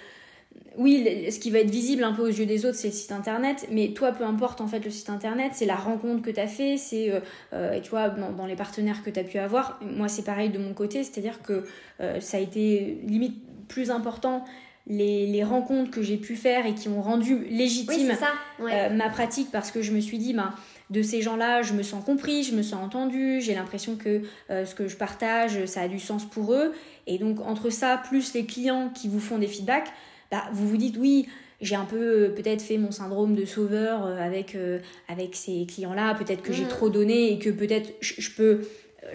Oui, 0.77 1.05
ce 1.29 1.39
qui 1.39 1.51
va 1.51 1.59
être 1.59 1.69
visible 1.69 2.03
un 2.03 2.13
peu 2.13 2.21
aux 2.21 2.31
yeux 2.31 2.45
des 2.45 2.65
autres, 2.65 2.77
c'est 2.77 2.87
le 2.87 2.93
site 2.93 3.11
internet, 3.11 3.67
mais 3.69 3.89
toi, 3.89 4.13
peu 4.13 4.23
importe 4.23 4.61
en 4.61 4.67
fait 4.67 4.79
le 4.79 4.89
site 4.89 5.09
internet, 5.09 5.51
c'est 5.53 5.65
la 5.65 5.75
rencontre 5.75 6.21
que 6.21 6.31
tu 6.31 6.39
as 6.39 6.47
fait, 6.47 6.77
c'est, 6.77 7.11
euh, 7.11 7.19
euh, 7.53 7.73
et 7.73 7.81
tu 7.81 7.89
vois, 7.89 8.09
dans, 8.09 8.31
dans 8.31 8.45
les 8.45 8.55
partenaires 8.55 9.03
que 9.03 9.09
tu 9.09 9.19
as 9.19 9.23
pu 9.23 9.39
avoir. 9.39 9.79
Moi, 9.81 10.07
c'est 10.07 10.23
pareil 10.23 10.49
de 10.49 10.57
mon 10.57 10.73
côté, 10.73 11.03
c'est-à-dire 11.03 11.41
que 11.41 11.65
euh, 11.99 12.21
ça 12.21 12.37
a 12.37 12.39
été 12.39 12.97
limite 13.05 13.35
plus 13.67 13.91
important 13.91 14.45
les, 14.87 15.27
les 15.27 15.43
rencontres 15.43 15.91
que 15.91 16.01
j'ai 16.01 16.17
pu 16.17 16.35
faire 16.35 16.65
et 16.65 16.73
qui 16.73 16.87
ont 16.89 17.01
rendu 17.01 17.45
légitime 17.45 18.07
c'est 18.11 18.15
ça. 18.15 18.31
Ouais. 18.59 18.71
euh, 18.73 18.89
ma 18.89 19.09
pratique 19.09 19.49
parce 19.51 19.71
que 19.71 19.81
je 19.81 19.91
me 19.91 19.99
suis 19.99 20.17
dit, 20.17 20.33
ben, 20.33 20.53
de 20.89 21.03
ces 21.03 21.21
gens-là, 21.21 21.61
je 21.61 21.73
me 21.73 21.83
sens 21.83 22.03
compris, 22.03 22.43
je 22.43 22.55
me 22.55 22.63
sens 22.63 22.83
entendu, 22.83 23.41
j'ai 23.41 23.53
l'impression 23.53 23.95
que 23.97 24.23
euh, 24.49 24.65
ce 24.65 24.73
que 24.73 24.87
je 24.87 24.95
partage, 24.95 25.65
ça 25.65 25.81
a 25.81 25.87
du 25.87 25.99
sens 25.99 26.25
pour 26.25 26.53
eux. 26.53 26.73
Et 27.05 27.19
donc, 27.19 27.39
entre 27.41 27.69
ça, 27.69 28.01
plus 28.09 28.33
les 28.33 28.45
clients 28.45 28.89
qui 28.89 29.07
vous 29.07 29.19
font 29.19 29.37
des 29.37 29.47
feedbacks, 29.47 29.89
bah, 30.31 30.43
vous 30.53 30.67
vous 30.67 30.77
dites, 30.77 30.97
oui, 30.97 31.27
j'ai 31.61 31.75
un 31.75 31.85
peu 31.85 31.97
euh, 32.25 32.29
peut-être 32.29 32.61
fait 32.61 32.77
mon 32.77 32.91
syndrome 32.91 33.35
de 33.35 33.45
sauveur 33.45 34.05
euh, 34.05 34.17
avec, 34.17 34.55
euh, 34.55 34.79
avec 35.07 35.35
ces 35.35 35.65
clients-là, 35.65 36.15
peut-être 36.15 36.41
que 36.41 36.53
j'ai 36.53 36.63
Mhm. 36.63 36.69
trop 36.69 36.89
donné 36.89 37.33
et 37.33 37.39
que 37.39 37.49
peut-être 37.49 37.93
je, 38.01 38.29
peux 38.31 38.61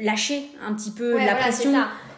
lâcher 0.00 0.42
un 0.66 0.75
petit 0.75 0.90
peu 0.90 1.14
Ouais, 1.14 1.25
la 1.25 1.33
voilà, 1.35 1.40
pression 1.49 1.73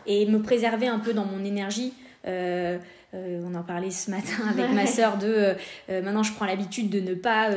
et 0.06 0.26
me 0.26 0.40
préserver 0.40 0.88
un 0.88 0.98
peu 0.98 1.12
dans 1.12 1.24
mon 1.24 1.44
énergie. 1.44 1.92
Euh, 2.26 2.78
euh, 3.14 3.40
on 3.50 3.54
en 3.54 3.62
parlait 3.62 3.90
ce 3.90 4.10
matin 4.10 4.42
avec 4.50 4.72
ma 4.72 4.84
sœur 4.86 5.16
de 5.16 5.26
euh, 5.26 5.54
euh, 5.90 6.02
maintenant 6.02 6.22
je 6.22 6.32
prends 6.32 6.44
l'habitude 6.44 6.90
de 6.90 7.00
ne 7.00 7.14
pas 7.14 7.50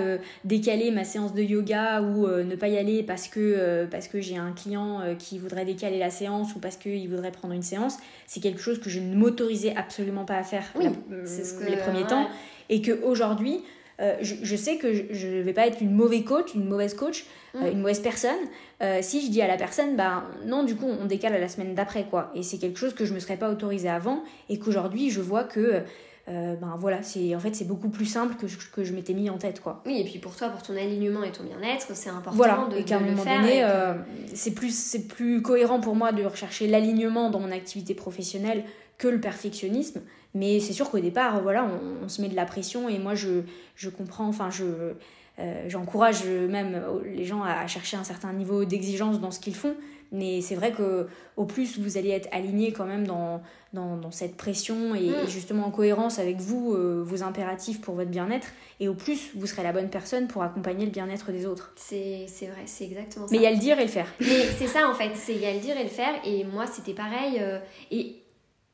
décaler 0.45 0.91
ma 0.91 1.03
séance 1.03 1.33
de 1.33 1.41
yoga 1.41 2.01
ou 2.01 2.27
ne 2.27 2.55
pas 2.55 2.67
y 2.67 2.77
aller 2.77 3.03
parce 3.03 3.27
que, 3.27 3.85
parce 3.91 4.07
que 4.07 4.21
j'ai 4.21 4.37
un 4.37 4.51
client 4.51 5.01
qui 5.17 5.39
voudrait 5.39 5.65
décaler 5.65 5.99
la 5.99 6.09
séance 6.11 6.55
ou 6.55 6.59
parce 6.59 6.77
qu'il 6.77 7.07
voudrait 7.09 7.31
prendre 7.31 7.53
une 7.53 7.63
séance. 7.63 7.97
C'est 8.27 8.39
quelque 8.39 8.61
chose 8.61 8.79
que 8.79 8.89
je 8.89 8.99
ne 8.99 9.15
m'autorisais 9.15 9.75
absolument 9.75 10.25
pas 10.25 10.35
à 10.37 10.43
faire 10.43 10.63
Oui, 10.75 10.85
la- 11.09 11.25
c'est 11.25 11.43
ce 11.43 11.53
que 11.55 11.65
les 11.69 11.77
premiers 11.77 12.01
ouais. 12.01 12.07
temps 12.07 12.27
et 12.69 12.81
qu'aujourd'hui 12.81 13.61
euh, 14.01 14.15
je, 14.21 14.35
je 14.41 14.55
sais 14.55 14.77
que 14.77 14.93
je 15.11 15.27
ne 15.27 15.41
vais 15.41 15.53
pas 15.53 15.67
être 15.67 15.81
une 15.81 15.91
mauvaise 15.93 16.23
coach, 16.23 16.53
une 16.55 16.65
mauvaise 16.67 16.93
coach, 16.93 17.25
Mm. 17.55 17.63
euh, 17.63 17.71
une 17.71 17.79
mauvaise 17.79 17.99
personne. 17.99 18.37
euh, 18.83 18.99
si 19.01 19.25
je 19.25 19.31
dis 19.31 19.41
à 19.41 19.47
la 19.47 19.57
personne, 19.57 19.95
bah 19.95 20.23
non, 20.45 20.63
du 20.63 20.75
coup, 20.75 20.85
on 20.85 21.05
décale 21.05 21.33
à 21.33 21.39
la 21.39 21.49
semaine 21.49 21.73
d'après, 21.73 22.03
quoi. 22.03 22.31
Et 22.35 22.43
c'est 22.43 22.57
quelque 22.59 22.77
chose 22.77 22.93
que 22.93 23.05
je 23.05 23.13
me 23.15 23.19
serais 23.19 23.37
pas 23.37 23.49
autorisé 23.49 23.89
avant 23.89 24.23
et 24.49 24.59
qu'aujourd'hui, 24.59 25.09
je 25.09 25.19
vois 25.19 25.43
que, 25.45 25.81
euh, 26.29 26.55
ben 26.55 26.75
voilà, 26.77 27.01
c'est 27.01 27.33
en 27.35 27.39
fait, 27.39 27.55
c'est 27.55 27.65
beaucoup 27.67 27.89
plus 27.89 28.05
simple 28.05 28.35
que 28.35 28.45
je, 28.47 28.57
que 28.71 28.83
je 28.83 28.93
m'étais 28.93 29.13
mis 29.15 29.31
en 29.31 29.39
tête, 29.39 29.61
quoi. 29.61 29.81
Oui, 29.87 29.99
et 29.99 30.03
puis 30.03 30.19
pour 30.19 30.35
toi, 30.35 30.49
pour 30.49 30.61
ton 30.61 30.77
alignement 30.77 31.23
et 31.23 31.31
ton 31.31 31.43
bien-être, 31.43 31.87
c'est 31.95 32.11
important 32.11 32.37
Voilà, 32.37 32.67
de, 32.71 32.77
et 32.77 32.83
qu'à 32.83 32.99
de 32.99 33.03
un 33.03 33.05
le 33.07 33.11
moment 33.13 33.23
faire. 33.23 33.41
donné, 33.41 33.61
que- 33.61 34.35
c'est 34.35 34.51
plus, 34.51 34.71
c'est 34.77 35.07
plus 35.07 35.41
cohérent 35.41 35.79
pour 35.79 35.95
moi 35.95 36.11
de 36.11 36.23
rechercher 36.23 36.67
l'alignement 36.67 37.31
dans 37.31 37.39
mon 37.39 37.51
activité 37.51 37.95
professionnelle 37.95 38.63
que 38.99 39.07
le 39.07 39.19
perfectionnisme. 39.19 40.01
Mais 40.35 40.59
c'est 40.59 40.73
sûr 40.73 40.91
qu'au 40.91 40.99
départ, 40.99 41.41
voilà, 41.41 41.65
on, 41.65 42.05
on 42.05 42.07
se 42.09 42.21
met 42.21 42.27
de 42.29 42.35
la 42.35 42.45
pression 42.45 42.87
et 42.87 42.99
moi, 42.99 43.15
je, 43.15 43.41
je 43.75 43.89
comprends, 43.89 44.27
enfin, 44.27 44.51
je, 44.51 44.65
euh, 45.39 45.63
j'encourage 45.67 46.23
même 46.25 46.79
les 47.15 47.25
gens 47.25 47.41
à 47.41 47.65
chercher 47.65 47.97
un 47.97 48.03
certain 48.03 48.31
niveau 48.33 48.63
d'exigence 48.65 49.19
dans 49.19 49.31
ce 49.31 49.39
qu'ils 49.39 49.55
font. 49.55 49.73
Mais 50.11 50.41
c'est 50.41 50.55
vrai 50.55 50.71
que 50.71 51.05
au 51.37 51.45
plus 51.45 51.77
vous 51.79 51.97
allez 51.99 52.09
être 52.09 52.27
aligné 52.31 52.71
quand 52.73 52.85
même 52.87 53.05
dans, 53.05 53.43
dans, 53.73 53.95
dans 53.95 54.09
cette 54.09 54.35
pression 54.37 54.95
et, 54.95 55.01
Mm. 55.09 55.13
et 55.25 55.29
justement 55.29 55.67
en 55.67 55.71
cohérence 55.71 56.17
avec 56.17 56.37
vous, 56.37 56.73
euh, 56.73 57.03
vos 57.05 57.21
impératifs 57.21 57.79
pour 57.79 57.93
votre 57.93 58.09
bien-être, 58.09 58.47
et 58.79 58.87
au 58.87 58.95
plus 58.95 59.29
vous 59.35 59.45
serez 59.45 59.61
la 59.61 59.71
bonne 59.71 59.89
personne 59.91 60.27
pour 60.27 60.41
accompagner 60.41 60.85
le 60.85 60.91
bien-être 60.91 61.31
des 61.31 61.45
autres. 61.45 61.73
c'est 61.75 62.25
c'est 62.27 62.47
vrai, 62.47 62.63
c'est 62.65 62.85
exactement 62.85 63.27
ça. 63.27 63.31
Mais 63.31 63.37
il 63.37 63.43
y 63.43 63.47
a 63.47 63.51
le 63.51 63.57
dire 63.59 63.77
et 63.79 63.83
le 63.83 63.87
faire. 63.87 64.07
Mais 64.19 64.45
c'est 64.57 64.65
ça 64.67 64.89
en 64.89 64.95
fait, 64.95 65.11
il 65.29 65.37
y 65.41 65.45
a 65.45 65.53
le 65.53 65.59
dire 65.59 65.77
et 65.77 65.83
le 65.83 65.89
faire. 65.89 66.13
Et 66.25 66.43
moi 66.43 66.65
c'était 66.65 66.95
pareil. 66.95 67.37
euh, 67.39 67.59
et 67.91 68.15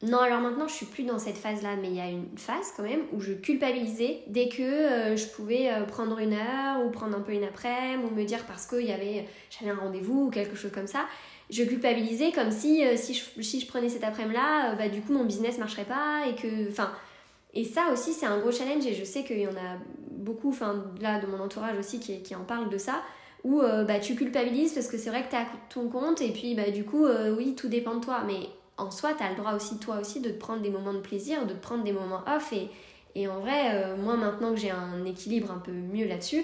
non, 0.03 0.19
alors 0.19 0.41
maintenant 0.41 0.67
je 0.67 0.73
suis 0.73 0.85
plus 0.85 1.03
dans 1.03 1.19
cette 1.19 1.37
phase 1.37 1.63
là, 1.63 1.77
mais 1.81 1.87
il 1.87 1.95
y 1.95 2.01
a 2.01 2.09
une 2.09 2.37
phase 2.37 2.73
quand 2.75 2.83
même 2.83 3.03
où 3.13 3.21
je 3.21 3.31
culpabilisais 3.31 4.23
dès 4.27 4.49
que 4.49 4.61
euh, 4.61 5.15
je 5.15 5.25
pouvais 5.27 5.71
euh, 5.71 5.83
prendre 5.85 6.19
une 6.19 6.33
heure 6.33 6.85
ou 6.85 6.89
prendre 6.89 7.15
un 7.17 7.21
peu 7.21 7.31
une 7.31 7.45
après-midi 7.45 8.03
ou 8.05 8.13
me 8.13 8.25
dire 8.25 8.43
parce 8.45 8.65
que 8.65 8.85
j'avais 8.85 9.25
un 9.65 9.75
rendez-vous 9.75 10.25
ou 10.25 10.29
quelque 10.29 10.55
chose 10.55 10.71
comme 10.73 10.87
ça. 10.87 11.05
Je 11.49 11.63
culpabilisais 11.63 12.33
comme 12.33 12.51
si 12.51 12.85
euh, 12.85 12.97
si, 12.97 13.13
je, 13.13 13.41
si 13.41 13.61
je 13.61 13.67
prenais 13.67 13.87
cet 13.87 14.03
après-midi 14.03 14.35
là, 14.35 14.75
bah, 14.75 14.89
du 14.89 14.99
coup 14.99 15.13
mon 15.13 15.23
business 15.23 15.57
marcherait 15.57 15.85
pas 15.85 16.23
et 16.27 16.35
que. 16.35 16.69
Enfin. 16.69 16.91
Et 17.53 17.63
ça 17.63 17.85
aussi 17.93 18.11
c'est 18.11 18.25
un 18.25 18.39
gros 18.39 18.51
challenge 18.51 18.85
et 18.85 18.93
je 18.93 19.05
sais 19.05 19.23
qu'il 19.23 19.39
y 19.39 19.47
en 19.47 19.51
a 19.51 19.79
beaucoup, 20.11 20.53
là 20.99 21.21
de 21.21 21.25
mon 21.25 21.39
entourage 21.39 21.77
aussi 21.79 22.01
qui, 22.01 22.35
en 22.35 22.43
parlent 22.43 22.69
de 22.69 22.77
ça 22.77 23.01
où 23.45 23.61
bah, 23.61 23.99
tu 23.99 24.15
culpabilises 24.15 24.73
parce 24.73 24.87
que 24.87 24.97
c'est 24.97 25.09
vrai 25.09 25.23
que 25.23 25.29
tu 25.29 25.37
as 25.37 25.45
ton 25.69 25.87
compte 25.87 26.19
et 26.19 26.31
puis 26.31 26.53
bah, 26.53 26.69
du 26.69 26.83
coup, 26.83 27.07
oui, 27.37 27.55
tout 27.55 27.69
dépend 27.69 27.95
de 27.95 28.03
toi. 28.03 28.23
Mais 28.27 28.49
en 28.77 28.91
soi, 28.91 29.13
tu 29.17 29.24
as 29.24 29.29
le 29.29 29.36
droit 29.36 29.53
aussi, 29.53 29.77
toi 29.77 30.00
aussi, 30.00 30.20
de 30.20 30.29
te 30.29 30.38
prendre 30.38 30.62
des 30.62 30.70
moments 30.70 30.94
de 30.94 31.00
plaisir, 31.00 31.46
de 31.46 31.53
te 31.53 31.62
prendre 31.62 31.84
des 31.84 31.94
moments 31.94 32.22
off. 32.27 32.51
Et, 32.53 32.70
et 33.15 33.27
en 33.27 33.39
vrai, 33.39 33.72
euh, 33.74 33.96
moi, 33.98 34.15
maintenant 34.15 34.51
que 34.51 34.60
j'ai 34.60 34.72
un 34.72 35.05
équilibre 35.05 35.51
un 35.51 35.60
peu 35.60 35.72
mieux 35.72 36.08
là-dessus, 36.08 36.44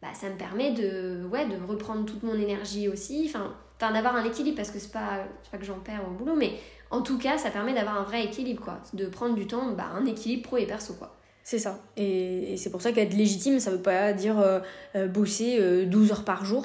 bah, 0.00 0.08
ça 0.14 0.28
me 0.28 0.36
permet 0.36 0.72
de, 0.72 1.24
ouais, 1.30 1.46
de 1.46 1.56
reprendre 1.66 2.04
toute 2.04 2.22
mon 2.22 2.34
énergie 2.34 2.88
aussi. 2.88 3.24
Enfin, 3.28 3.52
d'avoir 3.90 4.14
un 4.14 4.24
équilibre 4.24 4.56
parce 4.56 4.70
que 4.70 4.78
c'est 4.78 4.92
pas, 4.92 5.24
pas 5.50 5.58
que 5.58 5.64
j'en 5.64 5.80
perds 5.80 6.02
au 6.08 6.12
boulot, 6.12 6.36
mais 6.36 6.52
en 6.90 7.00
tout 7.02 7.18
cas, 7.18 7.38
ça 7.38 7.50
permet 7.50 7.74
d'avoir 7.74 7.98
un 8.00 8.04
vrai 8.04 8.24
équilibre, 8.24 8.62
quoi. 8.62 8.80
De 8.92 9.06
prendre 9.06 9.34
du 9.34 9.46
temps, 9.46 9.72
bah, 9.72 9.86
un 9.94 10.04
équilibre 10.06 10.42
pro 10.42 10.58
et 10.58 10.66
perso, 10.66 10.94
quoi. 10.94 11.16
C'est 11.44 11.58
ça. 11.58 11.80
Et, 11.96 12.52
et 12.52 12.56
c'est 12.56 12.70
pour 12.70 12.82
ça 12.82 12.92
qu'être 12.92 13.14
légitime, 13.14 13.58
ça 13.58 13.72
veut 13.72 13.82
pas 13.82 14.12
dire 14.12 14.38
euh, 14.38 14.60
euh, 14.94 15.08
bosser 15.08 15.56
euh, 15.58 15.86
12 15.86 16.12
heures 16.12 16.24
par 16.24 16.44
jour. 16.44 16.64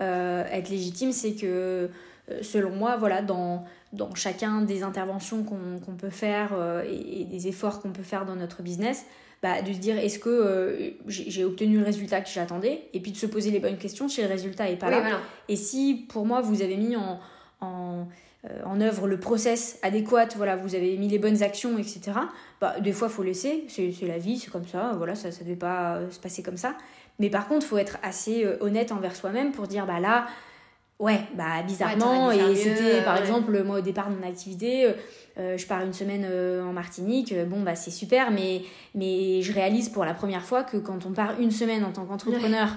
Euh, 0.00 0.44
être 0.50 0.68
légitime, 0.68 1.12
c'est 1.12 1.34
que, 1.34 1.88
selon 2.42 2.70
moi, 2.70 2.96
voilà, 2.96 3.22
dans, 3.22 3.64
dans 3.92 4.14
chacun 4.14 4.62
des 4.62 4.82
interventions 4.82 5.44
qu'on 5.44 5.78
qu'on 5.84 5.94
peut 5.94 6.10
faire 6.10 6.50
euh, 6.54 6.82
et, 6.88 7.22
et 7.22 7.24
des 7.24 7.48
efforts 7.48 7.80
qu'on 7.80 7.92
peut 7.92 8.02
faire 8.02 8.26
dans 8.26 8.36
notre 8.36 8.62
business, 8.62 9.06
bah, 9.42 9.62
de 9.62 9.72
se 9.72 9.78
dire 9.78 9.98
est-ce 9.98 10.18
que 10.18 10.28
euh, 10.30 10.90
j'ai 11.06 11.44
obtenu 11.44 11.78
le 11.78 11.84
résultat 11.84 12.20
que 12.20 12.28
j'attendais 12.28 12.88
et 12.94 13.00
puis 13.00 13.12
de 13.12 13.16
se 13.16 13.26
poser 13.26 13.50
les 13.50 13.60
bonnes 13.60 13.78
questions 13.78 14.08
si 14.08 14.22
le 14.22 14.28
résultat 14.28 14.70
est 14.70 14.76
pas 14.76 14.86
oui, 14.86 14.92
là. 14.92 15.00
voilà. 15.00 15.20
Et 15.48 15.56
si 15.56 16.06
pour 16.08 16.26
moi 16.26 16.40
vous 16.40 16.62
avez 16.62 16.76
mis 16.76 16.96
en, 16.96 17.20
en, 17.60 18.06
euh, 18.50 18.62
en 18.64 18.80
œuvre 18.80 19.06
le 19.06 19.18
process 19.20 19.78
adéquat, 19.82 20.28
voilà, 20.36 20.56
vous 20.56 20.74
avez 20.74 20.96
mis 20.96 21.08
les 21.08 21.18
bonnes 21.18 21.42
actions, 21.42 21.78
etc., 21.78 22.12
bah, 22.60 22.80
des 22.80 22.92
fois 22.92 23.08
il 23.08 23.14
faut 23.14 23.22
laisser, 23.22 23.64
c'est 23.68 23.92
c'est 23.92 24.06
la 24.06 24.18
vie, 24.18 24.38
c'est 24.38 24.50
comme 24.50 24.66
ça, 24.66 24.94
voilà, 24.96 25.14
ça 25.14 25.28
ne 25.28 25.34
devait 25.34 25.56
pas 25.56 25.96
euh, 25.96 26.10
se 26.10 26.18
passer 26.18 26.42
comme 26.42 26.56
ça. 26.56 26.74
Mais 27.18 27.30
par 27.30 27.48
contre, 27.48 27.64
il 27.64 27.68
faut 27.68 27.78
être 27.78 27.98
assez 28.02 28.44
euh, 28.44 28.56
honnête 28.60 28.92
envers 28.92 29.16
soi-même 29.16 29.52
pour 29.52 29.66
dire, 29.66 29.86
bah 29.86 30.00
là, 30.00 30.26
ouais, 30.98 31.20
bah 31.34 31.62
bizarrement, 31.66 32.28
Ouais, 32.28 32.52
et 32.52 32.56
c'était 32.56 33.02
par 33.02 33.14
ouais. 33.16 33.20
exemple, 33.20 33.62
moi 33.64 33.78
au 33.78 33.82
départ 33.82 34.10
de 34.10 34.16
mon 34.16 34.26
activité, 34.26 34.86
euh, 34.86 34.92
euh, 35.38 35.58
je 35.58 35.66
pars 35.66 35.82
une 35.82 35.92
semaine 35.92 36.26
euh, 36.28 36.64
en 36.64 36.72
Martinique, 36.72 37.34
bon 37.48 37.60
bah 37.62 37.74
c'est 37.74 37.90
super, 37.90 38.30
mais, 38.30 38.62
mais 38.94 39.42
je 39.42 39.52
réalise 39.52 39.88
pour 39.88 40.04
la 40.04 40.14
première 40.14 40.42
fois 40.42 40.64
que 40.64 40.76
quand 40.78 41.04
on 41.06 41.12
part 41.12 41.40
une 41.40 41.50
semaine 41.50 41.84
en 41.84 41.92
tant 41.92 42.04
qu'entrepreneur 42.04 42.68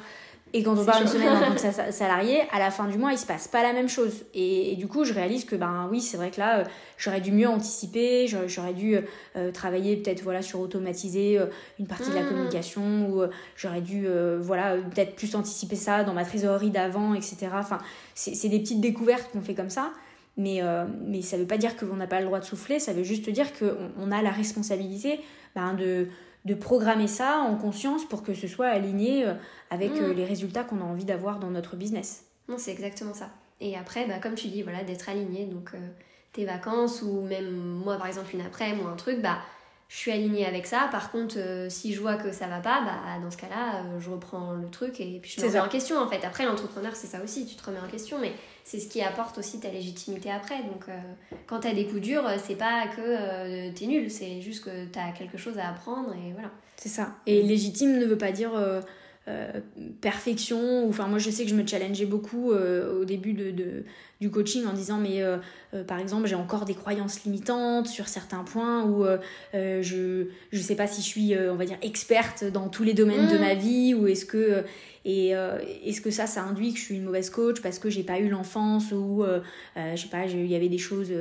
et 0.54 0.64
quand 0.64 0.78
on 0.78 0.84
part 0.86 1.02
une 1.02 1.08
semaine 1.08 1.30
en 1.30 1.40
tant 1.40 1.54
que 1.54 1.60
sa- 1.74 1.92
salarié, 1.92 2.42
à 2.52 2.60
la 2.60 2.72
fin 2.72 2.88
du 2.88 2.98
mois, 2.98 3.12
il 3.12 3.18
se 3.18 3.26
passe 3.26 3.48
pas 3.48 3.62
la 3.64 3.74
même 3.74 3.90
chose. 3.90 4.24
Et, 4.34 4.72
et 4.72 4.76
du 4.76 4.88
coup, 4.88 5.04
je 5.04 5.14
réalise 5.14 5.46
que 5.46 5.56
ben 5.56 5.88
oui, 5.92 6.02
c'est 6.02 6.18
vrai 6.18 6.32
que 6.32 6.40
là, 6.40 6.60
euh, 6.60 6.64
j'aurais 6.98 7.22
dû 7.22 7.32
mieux 7.32 7.48
anticiper, 7.48 8.28
j'aurais 8.48 8.74
dû 8.74 8.98
euh, 9.36 9.52
travailler 9.52 9.98
peut-être 9.98 10.22
voilà 10.24 10.42
sur 10.42 10.60
automatiser 10.60 11.38
euh, 11.40 11.46
une 11.80 11.88
partie 11.88 12.10
de 12.10 12.16
la 12.16 12.22
Mhm. 12.24 12.28
communication 12.30 13.10
ou 13.10 13.22
euh, 13.22 13.28
j'aurais 13.56 13.82
dû 13.82 14.06
euh, 14.08 14.40
voilà 14.42 14.74
euh, 14.74 14.82
peut-être 14.82 15.16
plus 15.16 15.36
anticiper 15.36 15.76
ça 15.76 16.04
dans 16.04 16.14
ma 16.14 16.26
trésorerie 16.26 16.72
d'avant, 16.72 17.14
etc. 17.14 17.48
Enfin, 17.54 17.78
c'est 18.16 18.50
des 18.50 18.60
petites 18.60 18.82
découvertes 18.82 19.30
qu'on 19.32 19.42
fait 19.42 19.56
comme 19.56 19.70
ça. 19.70 19.92
Mais, 20.38 20.62
mais 21.06 21.22
ça 21.22 21.36
veut 21.36 21.46
pas 21.48 21.58
dire 21.58 21.76
qu'on 21.76 21.98
n'a 21.98 22.08
pas 22.08 22.20
le 22.22 22.26
droit 22.26 22.40
de 22.40 22.46
souffler, 22.46 22.80
ça 22.80 22.94
veut 22.94 23.04
juste 23.04 23.30
dire 23.30 23.48
qu'on 23.60 23.74
on 24.00 24.10
a 24.10 24.22
la 24.22 24.30
responsabilité 24.30 25.20
ben, 25.54 25.74
de, 25.74 26.08
de 26.46 26.54
programmer 26.54 27.08
ça 27.08 27.40
en 27.40 27.56
conscience 27.56 28.06
pour 28.06 28.24
que 28.24 28.34
ce 28.34 28.48
soit 28.48 28.68
aligné 28.68 29.26
avec 29.70 29.92
mm. 29.92 30.12
les 30.12 30.26
résultats 30.26 30.64
qu'on 30.64 30.82
a 30.82 30.86
envie 30.86 31.06
d'avoir 31.06 31.40
dans 31.40 31.50
notre 31.50 31.76
business. 31.76 32.26
Non, 32.48 32.58
c'est 32.58 32.72
exactement 32.72 33.14
ça. 33.14 33.30
Et 33.62 33.78
après, 33.78 34.06
bah, 34.08 34.20
comme 34.22 34.36
tu 34.36 34.48
dis, 34.48 34.62
voilà, 34.62 34.84
d'être 34.84 35.10
aligné. 35.10 35.46
Donc, 35.46 35.72
tes 36.32 36.46
vacances 36.46 37.02
ou 37.02 37.22
même 37.22 37.52
moi, 37.56 37.98
par 37.98 38.08
exemple, 38.08 38.34
une 38.34 38.42
après-midi 38.42 38.82
ou 38.84 38.88
un 38.88 38.96
truc, 38.96 39.22
bah, 39.22 39.40
je 39.90 39.96
suis 39.98 40.12
alignée 40.12 40.46
avec 40.46 40.68
ça. 40.68 40.88
Par 40.92 41.12
contre, 41.12 41.36
euh, 41.40 41.68
si 41.68 41.94
je 41.94 42.00
vois 42.00 42.16
que 42.16 42.32
ça 42.32 42.46
va 42.46 42.60
pas, 42.60 42.82
bah, 42.82 43.20
dans 43.22 43.32
ce 43.32 43.38
cas-là, 43.38 43.78
euh, 43.78 44.00
je 44.00 44.12
reprends 44.12 44.54
le 44.54 44.70
truc 44.70 45.02
et 45.02 45.20
puis 45.20 45.34
je 45.36 45.42
me 45.42 45.48
remets 45.48 45.60
en 45.60 45.68
question 45.68 45.98
en 45.98 46.08
fait. 46.08 46.24
Après, 46.24 46.46
l'entrepreneur, 46.46 46.96
c'est 46.96 47.08
ça 47.08 47.24
aussi, 47.24 47.48
tu 47.48 47.56
te 47.56 47.66
remets 47.66 47.80
en 47.80 47.88
question, 47.88 48.20
mais 48.20 48.32
c'est 48.64 48.80
ce 48.80 48.88
qui 48.88 49.02
apporte 49.02 49.40
aussi 49.40 49.60
ta 49.60 49.70
légitimité 49.70 50.30
après. 50.32 50.58
Donc, 50.62 50.86
euh, 50.88 51.00
quand 51.48 51.62
tu 51.62 51.68
as 51.68 51.74
des 51.74 51.88
coups 51.88 52.02
durs, 52.02 52.24
c'est 52.38 52.56
pas 52.56 52.86
que 52.96 53.72
tu 53.72 53.84
es 53.84 53.88
nul, 53.88 54.12
c'est 54.12 54.42
juste 54.42 54.64
que 54.64 54.86
tu 54.86 55.00
as 55.00 55.12
quelque 55.12 55.40
chose 55.40 55.58
à 55.58 55.70
apprendre 55.70 56.14
et 56.14 56.34
voilà. 56.34 56.52
C'est 56.78 56.90
ça. 56.90 57.16
Et 57.26 57.42
légitime 57.42 57.98
ne 57.98 58.06
veut 58.06 58.18
pas 58.18 58.32
dire. 58.32 58.52
Perfection 60.02 60.88
enfin 60.88 61.08
moi 61.08 61.20
je 61.20 61.30
sais 61.30 61.44
que 61.44 61.50
je 61.50 61.56
me 61.56 61.66
challengeais 61.66 62.06
beaucoup 62.06 62.52
au 62.52 63.06
début 63.06 63.34
de, 63.34 63.52
de, 63.52 63.84
du 64.20 64.30
coaching 64.30 64.66
en 64.66 64.74
disant 64.74 64.98
mais 64.98 65.22
euh, 65.22 65.38
euh, 65.74 65.84
par 65.84 66.00
exemple 66.00 66.28
j'ai 66.28 66.36
encore 66.36 66.66
des 66.66 66.74
croyances 66.74 67.24
limitantes 67.24 67.88
sur 67.88 68.08
certains 68.08 68.44
points 68.44 68.84
ou 68.84 69.06
euh, 69.06 69.18
je 69.54 70.28
je 70.52 70.62
sais 70.62 70.76
pas 70.76 70.88
si 70.88 71.02
je 71.02 71.08
suis 71.08 71.38
on 71.38 71.56
va 71.56 71.66
dire 71.66 71.78
experte 71.82 72.44
dans 72.44 72.68
tous 72.68 72.84
les 72.84 72.94
domaines 72.94 73.28
de 73.28 73.38
mm. 73.38 73.42
ma 73.42 73.56
vie 73.56 73.94
ou 73.94 74.08
est-ce 74.08 74.26
que 74.26 74.64
et 75.06 75.30
est-ce 75.30 76.02
que 76.02 76.12
ça 76.12 76.28
ça 76.28 76.44
induit 76.44 76.74
que 76.74 76.80
je 76.80 76.84
suis 76.84 76.96
une 76.96 77.04
mauvaise 77.04 77.30
coach 77.30 77.62
parce 77.62 77.80
que 77.80 77.90
j'ai 77.90 78.04
pas 78.04 78.20
eu 78.20 78.28
l'enfance 78.28 78.92
ou 78.92 79.24
je 79.76 79.96
sais 79.96 80.10
pas 80.10 80.26
il 80.26 80.46
y 80.46 80.56
avait 80.56 80.68
des 80.68 80.78
choses 80.78 81.14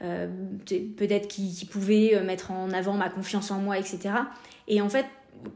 peut-être 0.00 1.28
qui, 1.28 1.54
qui 1.54 1.64
pouvaient 1.64 2.20
mettre 2.24 2.50
en 2.50 2.72
avant 2.72 2.94
ma 2.94 3.08
confiance 3.08 3.52
en 3.52 3.60
moi 3.60 3.78
etc 3.78 4.14
et 4.66 4.80
en 4.80 4.88
fait 4.88 5.06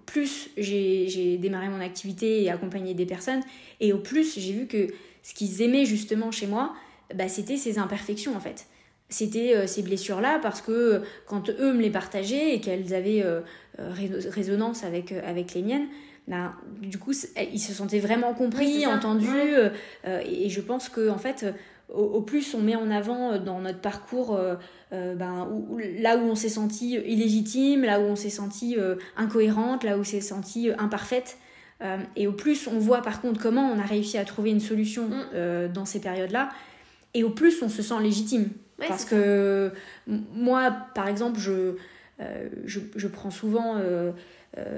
plus 0.07 0.51
j'ai 0.57 1.37
démarré 1.39 1.69
mon 1.69 1.81
activité 1.81 2.43
et 2.43 2.51
accompagné 2.51 2.95
des 2.95 3.07
personnes 3.07 3.41
et 3.81 3.93
au 3.93 3.99
plus 3.99 4.39
j'ai 4.39 4.53
vu 4.53 4.67
que 4.67 4.89
ce 5.23 5.35
qu'ils 5.35 5.63
aimaient 5.63 5.87
justement 5.87 6.31
chez 6.31 6.47
moi, 6.47 6.75
bah, 7.15 7.29
c'était 7.29 7.57
ces 7.57 7.79
imperfections 7.79 8.37
en 8.37 8.41
fait. 8.41 8.67
C'était 9.09 9.55
euh, 9.55 9.67
ces 9.67 9.83
blessures-là 9.83 10.39
parce 10.43 10.61
que 10.61 10.73
euh, 10.73 10.99
quand 11.27 11.51
eux 11.51 11.73
me 11.73 11.83
les 11.83 11.91
partageaient 11.91 12.55
et 12.55 12.61
qu'elles 12.61 12.95
avaient 12.95 13.23
euh, 13.23 13.41
résonance 13.79 14.85
avec, 14.85 15.13
avec 15.13 15.55
les 15.55 15.63
miennes, 15.63 15.87
bah, 16.27 16.55
du 16.81 16.99
coup, 16.99 17.13
ils 17.53 17.61
se 17.61 17.75
sentaient 17.75 18.01
vraiment 18.01 18.33
compris, 18.33 18.87
entendus. 18.87 19.29
et, 20.07 20.49
je 20.49 20.61
pense 20.63 20.89
que 20.89 21.11
en 21.11 21.19
fait, 21.19 21.45
au, 21.95 22.21
plus 22.21 22.55
on 22.55 22.61
met 22.61 22.77
en 22.77 22.91
avant 22.91 23.39
dans 23.39 23.61
notre 23.61 23.81
parcours 23.81 24.39
ben, 24.91 25.49
là 25.99 26.17
où 26.17 26.23
on 26.23 26.35
s'est 26.35 26.49
senti 26.49 26.95
illégitime, 26.95 27.83
là 27.83 28.01
où 28.01 28.05
on 28.05 28.17
s'est 28.17 28.31
senti 28.31 28.77
incohérente, 29.17 29.85
là 29.85 29.97
où 29.97 30.01
on 30.01 30.05
s'est 30.05 30.21
senti 30.21 30.71
imparfaite, 30.79 31.39
euh, 31.83 31.99
et 32.15 32.27
au 32.27 32.33
plus 32.33 32.69
on 32.69 32.79
voit 32.79 33.03
par 33.03 33.21
contre 33.21 33.41
comment 33.41 33.71
on 33.71 33.79
a 33.79 33.83
réussi 33.83 34.17
à 34.17 34.25
trouver 34.25 34.51
une 34.51 34.61
solution 34.61 35.09
mm. 35.09 35.27
euh, 35.35 35.69
dans 35.69 35.85
ces 35.85 36.01
périodes-là, 36.01 36.51
et 37.15 37.25
au 37.25 37.31
plus 37.31 37.63
on 37.63 37.69
se 37.69 37.83
sent 37.83 38.01
légitime. 38.01 38.51
Parce 38.89 39.05
que 39.05 39.71
moi, 40.07 40.73
par 40.95 41.07
exemple, 41.07 41.39
je, 41.39 41.77
euh, 42.21 42.49
je, 42.65 42.81
je, 42.97 43.09
prends 43.09 43.31
souvent... 43.31 43.81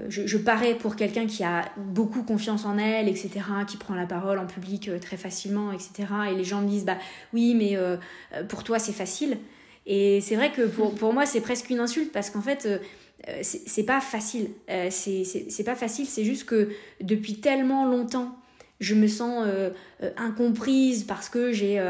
je, 0.08 0.26
je, 0.26 0.38
parais 0.38 0.74
pour 0.74 0.96
quelqu'un 0.96 1.26
qui 1.26 1.44
a 1.44 1.66
beaucoup 1.76 2.22
confiance 2.22 2.64
en 2.64 2.78
elle, 2.78 3.08
etc., 3.08 3.30
qui 3.66 3.76
prend 3.76 3.94
la 3.94 4.06
parole 4.06 4.38
en 4.38 4.46
public 4.46 4.90
très 5.00 5.16
facilement, 5.18 5.70
etc. 5.72 6.08
Et 6.30 6.34
les 6.34 6.44
gens 6.44 6.62
me 6.62 6.68
disent, 6.68 6.86
bah 6.86 6.96
oui, 7.34 7.54
mais 7.54 7.76
pour 8.48 8.64
toi 8.64 8.78
c'est 8.78 8.92
facile. 8.92 9.36
Et 9.84 10.20
c'est 10.22 10.34
vrai 10.34 10.50
que 10.50 10.62
pour, 10.62 10.94
pour 10.94 11.12
moi 11.12 11.26
c'est 11.26 11.42
presque 11.42 11.68
une 11.68 11.80
insulte 11.80 12.10
parce 12.10 12.30
qu'en 12.30 12.40
fait 12.40 12.80
euh, 13.28 13.40
c'est 13.42 13.84
pas 13.84 14.00
facile. 14.00 14.50
Euh, 14.70 14.88
c'est 14.90 15.64
pas 15.64 15.74
facile, 15.74 16.06
c'est 16.06 16.24
juste 16.24 16.44
que 16.44 16.70
depuis 17.00 17.40
tellement 17.40 17.86
longtemps, 17.86 18.36
je 18.80 18.94
me 18.94 19.06
sens 19.06 19.44
euh, 19.46 19.70
incomprise 20.16 21.04
parce 21.04 21.28
que 21.28 21.52
j'ai, 21.52 21.80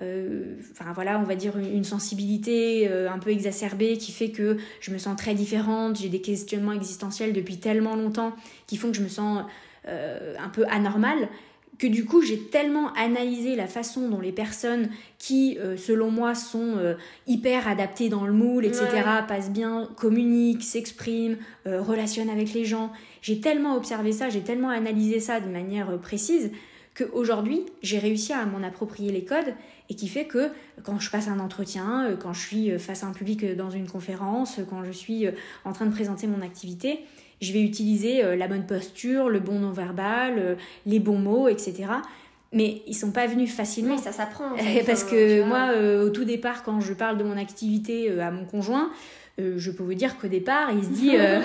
enfin 0.00 0.92
voilà, 0.94 1.18
on 1.18 1.24
va 1.24 1.34
dire 1.34 1.58
une, 1.58 1.84
sensibilité 1.84 2.88
un 2.88 3.18
peu 3.18 3.30
exacerbée 3.30 3.98
qui 3.98 4.12
fait 4.12 4.30
que 4.30 4.56
je 4.80 4.90
me 4.92 4.98
sens 4.98 5.16
très 5.16 5.34
différente. 5.34 5.98
J'ai 5.98 6.08
des 6.08 6.20
questionnements 6.20 6.72
existentiels 6.72 7.32
depuis 7.32 7.58
tellement 7.58 7.96
longtemps 7.96 8.34
qui 8.66 8.76
font 8.76 8.90
que 8.90 8.96
je 8.96 9.02
me 9.02 9.08
sens 9.08 9.44
un 9.86 10.48
peu 10.52 10.64
anormale 10.68 11.28
que 11.78 11.86
du 11.86 12.04
coup 12.04 12.22
j'ai 12.22 12.38
tellement 12.38 12.92
analysé 12.94 13.54
la 13.56 13.66
façon 13.66 14.08
dont 14.08 14.20
les 14.20 14.32
personnes 14.32 14.88
qui, 15.18 15.58
euh, 15.58 15.76
selon 15.76 16.10
moi, 16.10 16.34
sont 16.34 16.76
euh, 16.76 16.94
hyper 17.26 17.68
adaptées 17.68 18.08
dans 18.08 18.26
le 18.26 18.32
moule, 18.32 18.64
etc., 18.64 18.86
passent 19.26 19.50
bien, 19.50 19.88
communiquent, 19.96 20.62
s'expriment, 20.62 21.36
euh, 21.66 21.80
relationnent 21.80 22.30
avec 22.30 22.52
les 22.52 22.64
gens, 22.64 22.92
j'ai 23.22 23.40
tellement 23.40 23.76
observé 23.76 24.12
ça, 24.12 24.28
j'ai 24.28 24.40
tellement 24.40 24.70
analysé 24.70 25.20
ça 25.20 25.40
de 25.40 25.48
manière 25.48 25.98
précise 25.98 26.50
qu'aujourd'hui 26.96 27.66
j'ai 27.82 27.98
réussi 27.98 28.32
à 28.32 28.46
m'en 28.46 28.66
approprier 28.66 29.12
les 29.12 29.24
codes 29.24 29.52
et 29.90 29.94
qui 29.94 30.08
fait 30.08 30.24
que 30.24 30.48
quand 30.82 30.98
je 30.98 31.10
passe 31.10 31.28
un 31.28 31.40
entretien, 31.40 32.16
quand 32.18 32.32
je 32.32 32.40
suis 32.40 32.78
face 32.78 33.04
à 33.04 33.06
un 33.06 33.12
public 33.12 33.44
dans 33.54 33.70
une 33.70 33.86
conférence, 33.86 34.60
quand 34.70 34.82
je 34.82 34.92
suis 34.92 35.26
en 35.64 35.72
train 35.72 35.84
de 35.84 35.92
présenter 35.92 36.26
mon 36.26 36.40
activité, 36.40 37.00
je 37.40 37.52
vais 37.52 37.62
utiliser 37.62 38.24
euh, 38.24 38.36
la 38.36 38.48
bonne 38.48 38.66
posture, 38.66 39.28
le 39.28 39.40
bon 39.40 39.58
non-verbal, 39.58 40.34
euh, 40.38 40.54
les 40.86 40.98
bons 40.98 41.18
mots, 41.18 41.48
etc. 41.48 41.84
Mais 42.52 42.82
ils 42.86 42.94
sont 42.94 43.10
pas 43.10 43.26
venus 43.26 43.52
faciement. 43.52 43.96
Oui, 43.96 44.02
ça 44.02 44.12
s'apprend. 44.12 44.50
Parce 44.86 45.04
que 45.04 45.42
moi, 45.42 45.70
euh, 45.72 46.06
au 46.06 46.10
tout 46.10 46.24
départ, 46.24 46.62
quand 46.62 46.80
je 46.80 46.94
parle 46.94 47.18
de 47.18 47.24
mon 47.24 47.36
activité 47.36 48.20
à 48.20 48.30
mon 48.30 48.44
conjoint, 48.44 48.90
je 49.38 49.70
peux 49.70 49.82
vous 49.82 49.92
dire 49.92 50.16
qu'au 50.16 50.28
départ, 50.28 50.70
il 50.72 50.82
se 50.82 50.88
dit 50.88 51.10
euh, 51.14 51.42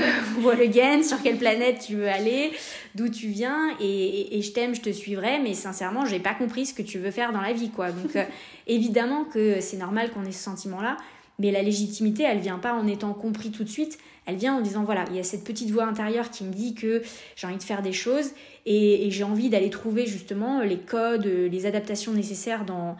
again, 0.61 1.03
sur 1.03 1.21
quelle 1.21 1.35
planète 1.35 1.83
tu 1.85 1.95
veux 1.95 2.07
aller, 2.07 2.51
d'où 2.95 3.09
tu 3.09 3.27
viens, 3.27 3.75
et, 3.81 4.37
et, 4.37 4.41
je 4.41 4.53
t'aime, 4.53 4.73
je 4.73 4.79
te 4.79 4.91
suivrai, 4.91 5.39
mais 5.39 5.53
sincèrement, 5.53 6.05
j'ai 6.05 6.19
pas 6.19 6.33
compris 6.33 6.67
ce 6.67 6.73
que 6.73 6.83
tu 6.83 6.99
veux 6.99 7.11
faire 7.11 7.33
dans 7.33 7.41
la 7.41 7.51
vie, 7.51 7.69
quoi. 7.69 7.91
Donc, 7.91 8.17
évidemment 8.65 9.25
que 9.25 9.59
c'est 9.59 9.75
normal 9.75 10.11
qu'on 10.11 10.23
ait 10.23 10.31
ce 10.31 10.43
sentiment-là, 10.43 10.95
mais 11.41 11.51
la 11.51 11.63
légitimité, 11.63 12.23
elle 12.23 12.39
vient 12.39 12.59
pas 12.59 12.73
en 12.73 12.85
étant 12.85 13.13
compris 13.13 13.49
tout 13.49 13.63
de 13.63 13.69
suite, 13.69 13.97
elle 14.27 14.35
vient 14.35 14.55
en 14.55 14.61
disant 14.61 14.83
voilà, 14.83 15.05
il 15.09 15.15
y 15.15 15.19
a 15.19 15.23
cette 15.23 15.43
petite 15.43 15.71
voix 15.71 15.85
intérieure 15.85 16.29
qui 16.29 16.43
me 16.43 16.53
dit 16.53 16.75
que 16.75 17.01
j'ai 17.35 17.47
envie 17.47 17.57
de 17.57 17.63
faire 17.63 17.81
des 17.81 17.93
choses 17.93 18.29
et, 18.67 19.09
j'ai 19.09 19.23
envie 19.23 19.49
d'aller 19.49 19.71
trouver 19.71 20.05
justement 20.05 20.61
les 20.61 20.77
codes, 20.77 21.25
les 21.25 21.65
adaptations 21.65 22.13
nécessaires 22.13 22.63
dans, 22.63 22.95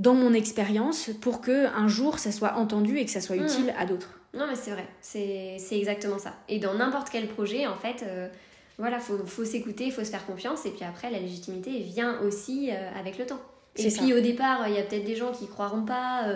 dans 0.00 0.14
mon 0.14 0.34
expérience 0.34 1.10
pour 1.20 1.40
que 1.40 1.66
un 1.76 1.86
jour 1.86 2.18
ça 2.18 2.32
soit 2.32 2.54
entendu 2.54 2.98
et 2.98 3.04
que 3.04 3.10
ça 3.12 3.20
soit 3.20 3.36
mmh. 3.36 3.44
utile 3.44 3.74
à 3.78 3.86
d'autres. 3.86 4.18
Non 4.34 4.48
mais 4.48 4.56
c'est 4.56 4.72
vrai, 4.72 4.88
c'est 5.00 5.78
exactement 5.78 6.18
ça. 6.18 6.34
Et 6.48 6.58
dans 6.58 6.74
n'importe 6.74 7.08
quel 7.08 7.28
projet, 7.28 7.68
en 7.68 7.76
fait, 7.76 8.02
euh, 8.02 8.26
voilà, 8.78 8.98
faut, 8.98 9.16
faut 9.18 9.44
s'écouter, 9.44 9.84
il 9.84 9.92
faut 9.92 10.02
se 10.02 10.10
faire 10.10 10.26
confiance 10.26 10.66
et 10.66 10.70
puis 10.70 10.84
après 10.84 11.08
la 11.08 11.20
légitimité 11.20 11.78
vient 11.78 12.20
aussi 12.22 12.70
euh, 12.72 12.90
avec 12.98 13.16
le 13.16 13.26
temps. 13.26 13.40
Et 13.76 13.90
puis 13.90 14.12
au 14.12 14.20
départ, 14.20 14.68
il 14.68 14.74
y 14.74 14.78
a 14.78 14.82
peut-être 14.82 15.04
des 15.04 15.16
gens 15.16 15.32
qui 15.32 15.48
croiront 15.48 15.84
pas 15.84 16.26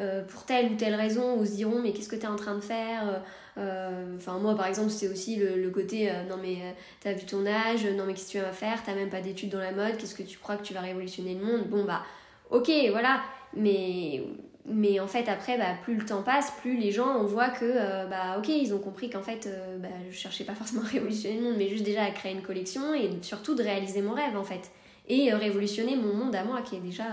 euh, 0.00 0.22
pour 0.24 0.44
telle 0.44 0.72
ou 0.72 0.76
telle 0.76 0.94
raison 0.94 1.38
ou 1.38 1.44
se 1.44 1.52
diront 1.52 1.80
mais 1.82 1.92
qu'est-ce 1.92 2.08
que 2.08 2.16
tu 2.16 2.22
es 2.22 2.28
en 2.28 2.36
train 2.36 2.54
de 2.54 2.62
faire 2.62 3.22
euh, 3.58 4.16
enfin, 4.16 4.38
moi, 4.38 4.54
par 4.54 4.66
exemple, 4.66 4.90
c'est 4.90 5.08
aussi 5.08 5.36
le, 5.36 5.70
côté 5.70 6.10
euh, 6.10 6.24
non, 6.28 6.36
mais 6.40 6.56
euh, 6.56 6.72
t'as 7.00 7.12
vu 7.12 7.24
ton 7.24 7.46
âge, 7.46 7.86
non, 7.86 8.04
mais 8.06 8.12
qu'est-ce 8.12 8.26
que 8.26 8.32
tu 8.32 8.40
vas 8.40 8.52
faire 8.52 8.82
T'as 8.84 8.94
même 8.94 9.08
pas 9.08 9.20
d'études 9.20 9.50
dans 9.50 9.60
la 9.60 9.72
mode, 9.72 9.96
qu'est-ce 9.96 10.14
que 10.14 10.22
tu 10.22 10.38
crois 10.38 10.56
que 10.56 10.62
tu 10.62 10.74
vas 10.74 10.80
révolutionner 10.80 11.34
le 11.34 11.44
monde 11.44 11.64
Bon, 11.68 11.84
bah, 11.84 12.02
ok, 12.50 12.70
voilà, 12.90 13.20
mais. 13.54 14.22
Mais 14.68 14.98
en 14.98 15.06
fait, 15.06 15.28
après, 15.28 15.56
bah, 15.56 15.76
plus 15.84 15.94
le 15.94 16.04
temps 16.04 16.22
passe, 16.22 16.50
plus 16.60 16.76
les 16.76 16.90
gens, 16.90 17.20
on 17.20 17.24
voit 17.24 17.50
que, 17.50 18.08
bah, 18.10 18.36
ok, 18.36 18.48
ils 18.48 18.74
ont 18.74 18.80
compris 18.80 19.08
qu'en 19.08 19.22
fait, 19.22 19.48
bah, 19.78 19.86
je 20.10 20.16
cherchais 20.16 20.42
pas 20.42 20.56
forcément 20.56 20.82
à 20.82 20.86
révolutionner 20.92 21.36
le 21.36 21.42
monde, 21.44 21.54
mais 21.56 21.68
juste 21.68 21.84
déjà 21.84 22.02
à 22.02 22.10
créer 22.10 22.32
une 22.32 22.42
collection 22.42 22.92
et 22.92 23.08
surtout 23.22 23.54
de 23.54 23.62
réaliser 23.62 24.02
mon 24.02 24.12
rêve, 24.12 24.36
en 24.36 24.42
fait. 24.42 24.72
Et 25.08 25.32
révolutionner 25.32 25.96
mon 25.96 26.14
monde 26.14 26.34
à 26.34 26.44
moi, 26.44 26.62
qui 26.62 26.76
est 26.76 26.80
déjà, 26.80 27.04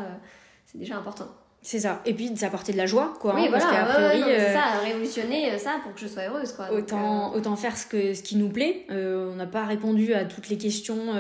c'est 0.65 0.77
déjà 0.77 0.97
important. 0.97 1.29
C'est 1.65 1.79
ça. 1.79 2.01
Et 2.05 2.13
puis, 2.13 2.29
ça 2.35 2.47
apporter 2.47 2.73
de 2.73 2.77
la 2.77 2.85
joie, 2.85 3.13
quoi. 3.21 3.35
Oui, 3.35 3.45
hein, 3.45 3.47
voilà, 3.47 3.65
parce 3.65 3.95
priori, 3.95 4.23
ouais, 4.23 4.37
euh, 4.37 4.53
ça, 4.53 4.79
révolutionner 4.83 5.49
euh, 5.49 5.57
ça 5.57 5.79
pour 5.81 5.93
que 5.93 5.99
je 6.01 6.07
sois 6.07 6.23
heureuse, 6.23 6.51
quoi. 6.51 6.69
Autant, 6.73 7.31
euh, 7.31 7.37
autant 7.37 7.55
faire 7.55 7.77
ce, 7.77 7.85
que, 7.85 8.13
ce 8.13 8.21
qui 8.21 8.35
nous 8.35 8.49
plaît. 8.49 8.85
on 8.89 9.35
n'a 9.35 9.45
pas 9.45 9.63
répondu 9.63 10.13
à 10.13 10.25
toutes 10.25 10.49
les 10.49 10.57
questions 10.57 11.13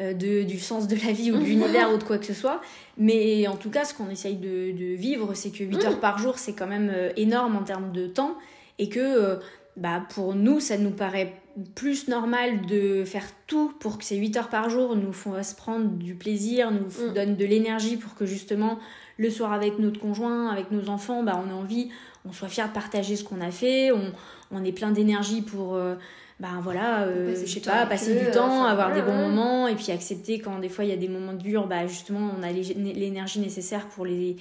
de, 0.00 0.42
du 0.42 0.58
sens 0.58 0.88
de 0.88 0.96
la 0.96 1.12
vie 1.12 1.30
ou 1.30 1.36
de 1.36 1.44
l'univers 1.44 1.92
ou 1.94 1.96
de 1.96 2.02
quoi 2.02 2.18
que 2.18 2.26
ce 2.26 2.34
soit. 2.34 2.60
Mais 2.98 3.46
en 3.46 3.56
tout 3.56 3.70
cas, 3.70 3.84
ce 3.84 3.94
qu'on 3.94 4.10
essaye 4.10 4.34
de, 4.34 4.72
de 4.76 4.94
vivre, 4.96 5.32
c'est 5.34 5.50
que 5.50 5.62
8 5.62 5.84
heures 5.84 6.00
par 6.00 6.18
jour, 6.18 6.38
c'est 6.38 6.54
quand 6.54 6.66
même 6.66 6.92
énorme 7.16 7.54
en 7.54 7.62
termes 7.62 7.92
de 7.92 8.08
temps. 8.08 8.36
Et 8.80 8.88
que, 8.88 9.38
bah, 9.76 10.02
pour 10.12 10.34
nous, 10.34 10.58
ça 10.58 10.76
nous 10.76 10.90
paraît 10.90 11.40
plus 11.74 12.08
normal 12.08 12.66
de 12.66 13.04
faire 13.04 13.26
tout 13.46 13.72
pour 13.78 13.98
que 13.98 14.04
ces 14.04 14.16
8 14.16 14.36
heures 14.36 14.48
par 14.48 14.70
jour 14.70 14.96
nous 14.96 15.12
fassent 15.12 15.54
prendre 15.54 15.88
du 15.88 16.14
plaisir, 16.14 16.70
nous 16.70 17.08
mm. 17.08 17.14
donnent 17.14 17.36
de 17.36 17.44
l'énergie 17.44 17.96
pour 17.96 18.14
que 18.14 18.26
justement 18.26 18.78
le 19.18 19.30
soir 19.30 19.52
avec 19.52 19.78
notre 19.78 20.00
conjoint, 20.00 20.48
avec 20.50 20.70
nos 20.70 20.88
enfants, 20.88 21.22
bah, 21.22 21.40
on 21.44 21.50
a 21.50 21.54
envie, 21.54 21.90
on 22.24 22.32
soit 22.32 22.48
fier 22.48 22.68
de 22.68 22.72
partager 22.72 23.16
ce 23.16 23.24
qu'on 23.24 23.40
a 23.40 23.50
fait, 23.50 23.92
on, 23.92 24.12
on 24.50 24.64
est 24.64 24.72
plein 24.72 24.90
d'énergie 24.90 25.42
pour, 25.42 25.76
euh, 25.76 25.94
ben 26.40 26.60
voilà, 26.60 27.06
je 27.32 27.46
sais 27.46 27.60
pas, 27.60 27.86
passer 27.86 28.18
du 28.18 28.30
temps, 28.32 28.64
avoir 28.64 28.92
des 28.92 29.02
bons 29.02 29.16
moments, 29.16 29.68
et 29.68 29.76
puis 29.76 29.92
accepter 29.92 30.40
quand 30.40 30.58
des 30.58 30.68
fois 30.68 30.84
il 30.84 30.90
y 30.90 30.92
a 30.92 30.96
des 30.96 31.08
moments 31.08 31.32
durs, 31.32 31.68
bah 31.68 31.86
justement 31.86 32.32
on 32.36 32.42
a 32.42 32.50
l'énergie 32.50 33.38
nécessaire 33.38 33.86
pour 33.86 34.04
les, 34.04 34.36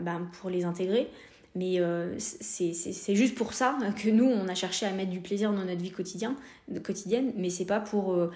ben, 0.00 0.28
pour 0.40 0.50
les 0.50 0.64
intégrer. 0.64 1.10
Mais 1.54 1.80
euh, 1.80 2.14
c'est 2.18 3.14
juste 3.14 3.34
pour 3.34 3.52
ça 3.52 3.76
que 4.02 4.08
nous, 4.08 4.24
on 4.24 4.48
a 4.48 4.54
cherché 4.54 4.86
à 4.86 4.92
mettre 4.92 5.10
du 5.10 5.20
plaisir 5.20 5.52
dans 5.52 5.64
notre 5.64 5.82
vie 5.82 5.90
quotidienne, 5.90 6.34
quotidienne 6.82 7.32
mais 7.36 7.50
c'est 7.50 7.66
pas 7.66 7.80
pour 7.80 8.14
euh, 8.14 8.30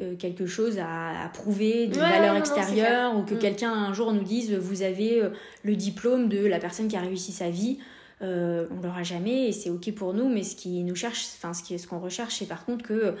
euh, 0.00 0.16
quelque 0.16 0.46
chose 0.46 0.78
à, 0.80 1.30
prouver, 1.32 1.86
de 1.86 1.96
valeur 1.96 2.34
extérieure, 2.34 3.16
ou 3.16 3.22
que 3.22 3.34
mm. 3.34 3.38
quelqu'un 3.38 3.72
un 3.72 3.92
jour 3.92 4.12
nous 4.12 4.24
dise 4.24 4.52
vous 4.52 4.82
avez 4.82 5.22
le 5.62 5.76
diplôme 5.76 6.28
de 6.28 6.44
la 6.44 6.58
personne 6.58 6.88
qui 6.88 6.96
a 6.96 7.00
réussi 7.00 7.30
sa 7.30 7.50
vie. 7.50 7.78
on 8.20 8.80
l'aura 8.82 9.04
jamais 9.04 9.48
et 9.48 9.52
c'est 9.52 9.70
ok 9.70 9.94
pour 9.94 10.12
nous, 10.12 10.28
mais 10.28 10.42
ce 10.42 10.56
qui 10.56 10.82
nous 10.82 10.96
cherche, 10.96 11.24
enfin 11.36 11.52
ce 11.54 11.86
qu'on 11.86 12.00
recherche, 12.00 12.36
c'est 12.38 12.48
par 12.48 12.64
contre 12.64 12.84
que 12.84 13.14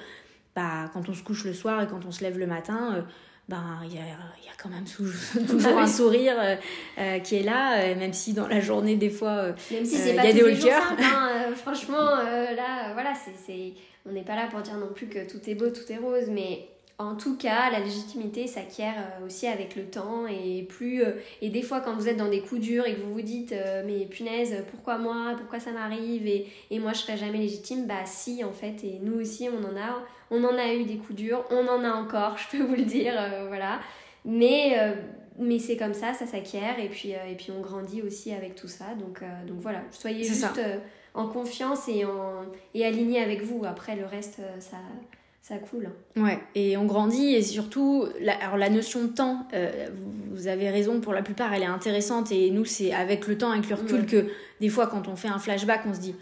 bah, 0.56 0.90
quand 0.92 1.08
on 1.08 1.14
se 1.14 1.22
couche 1.22 1.44
le 1.44 1.54
soir 1.54 1.82
et 1.82 1.86
quand 1.86 2.04
on 2.04 2.10
se 2.10 2.22
lève 2.22 2.36
le 2.36 2.48
matin, 2.48 3.06
ben 3.48 3.78
il 3.84 3.94
y 3.94 3.98
a, 3.98 4.00
y 4.00 4.48
a, 4.48 4.56
quand 4.60 4.68
même 4.68 4.84
toujours 5.46 5.78
un 5.78 5.86
sourire 5.86 6.36
euh, 6.38 6.56
euh, 6.98 7.18
qui 7.20 7.36
est 7.36 7.42
là 7.42 7.78
euh, 7.78 7.94
même 7.94 8.12
si 8.12 8.32
dans 8.32 8.48
la 8.48 8.60
journée 8.60 8.96
des 8.96 9.10
fois 9.10 9.54
même 9.70 9.84
si 9.84 10.08
il 10.08 10.14
y 10.14 10.18
a 10.18 10.32
des 10.32 10.42
hauts 10.42 10.68
hein, 11.00 11.52
franchement 11.56 12.16
là 12.16 12.92
voilà 12.94 13.12
c'est 13.14 13.74
on 14.04 14.12
n'est 14.12 14.24
pas 14.24 14.36
là 14.36 14.48
pour 14.50 14.60
dire 14.62 14.76
non 14.76 14.92
plus 14.92 15.08
que 15.08 15.30
tout 15.30 15.38
est 15.48 15.54
beau 15.54 15.70
tout 15.70 15.90
est 15.90 15.98
rose 15.98 16.28
mais 16.28 16.68
en 16.98 17.14
tout 17.14 17.36
cas, 17.36 17.70
la 17.70 17.80
légitimité 17.80 18.46
s'acquiert 18.46 18.94
aussi 19.24 19.46
avec 19.46 19.76
le 19.76 19.84
temps 19.84 20.26
et 20.26 20.62
plus 20.62 21.02
et 21.42 21.50
des 21.50 21.60
fois 21.60 21.80
quand 21.80 21.94
vous 21.94 22.08
êtes 22.08 22.16
dans 22.16 22.30
des 22.30 22.40
coups 22.40 22.62
durs 22.62 22.86
et 22.86 22.94
que 22.94 23.00
vous 23.02 23.12
vous 23.12 23.20
dites 23.20 23.54
mais 23.84 24.06
punaise 24.06 24.64
pourquoi 24.70 24.96
moi? 24.96 25.34
Pourquoi 25.36 25.60
ça 25.60 25.72
m'arrive? 25.72 26.26
Et, 26.26 26.46
et, 26.70 26.78
moi 26.78 26.94
je 26.94 27.00
serai 27.00 27.18
jamais 27.18 27.36
légitime 27.36 27.86
bah 27.86 28.06
si 28.06 28.42
en 28.44 28.52
fait 28.52 28.82
et 28.82 28.98
nous 29.02 29.20
aussi 29.20 29.46
on 29.50 29.62
en 29.62 29.76
a 29.76 30.02
on 30.30 30.42
en 30.44 30.56
a 30.56 30.74
eu 30.74 30.84
des 30.84 30.96
coups 30.96 31.16
durs, 31.16 31.44
on 31.50 31.66
en 31.66 31.84
a 31.84 31.90
encore, 31.90 32.36
je 32.52 32.56
peux 32.56 32.62
vous 32.62 32.74
le 32.74 32.84
dire, 32.84 33.14
euh, 33.16 33.46
voilà. 33.48 33.80
Mais, 34.24 34.78
euh, 34.78 34.94
mais 35.38 35.58
c'est 35.58 35.76
comme 35.76 35.94
ça, 35.94 36.14
ça 36.14 36.26
s'acquiert 36.26 36.78
et 36.78 36.88
puis, 36.88 37.14
euh, 37.14 37.30
et 37.30 37.34
puis 37.34 37.52
on 37.56 37.60
grandit 37.60 38.02
aussi 38.02 38.32
avec 38.32 38.54
tout 38.54 38.68
ça. 38.68 38.86
Donc, 38.98 39.22
donc 39.46 39.58
voilà, 39.60 39.82
soyez 39.90 40.24
juste 40.24 40.60
en 41.14 41.28
confiance 41.28 41.88
et, 41.88 42.04
en, 42.04 42.44
et 42.74 42.84
aligné 42.84 43.22
avec 43.22 43.42
vous. 43.42 43.64
Après, 43.64 43.96
le 43.96 44.04
reste, 44.04 44.40
ça, 44.58 44.78
ça 45.46 45.58
coule. 45.58 45.90
Ouais, 46.16 46.40
et 46.54 46.76
on 46.76 46.86
grandit 46.86 47.34
et 47.34 47.42
surtout, 47.42 48.06
la, 48.20 48.32
alors 48.34 48.56
la 48.56 48.68
notion 48.68 49.02
de 49.02 49.08
temps, 49.08 49.46
vous, 50.32 50.48
avez 50.48 50.70
raison, 50.70 51.00
pour 51.00 51.12
la 51.12 51.22
plupart, 51.22 51.54
elle 51.54 51.62
est 51.62 51.66
intéressante 51.66 52.32
et 52.32 52.50
nous, 52.50 52.64
c'est 52.64 52.92
avec 52.92 53.28
le 53.28 53.38
temps, 53.38 53.52
avec 53.52 53.68
le 53.68 53.76
recul, 53.76 54.06
que 54.06 54.26
des 54.60 54.68
fois, 54.68 54.88
quand 54.88 55.06
on 55.06 55.14
fait 55.14 55.28
un 55.28 55.38
flashback, 55.38 55.82
on 55.86 55.94
se 55.94 56.00
dit 56.00 56.16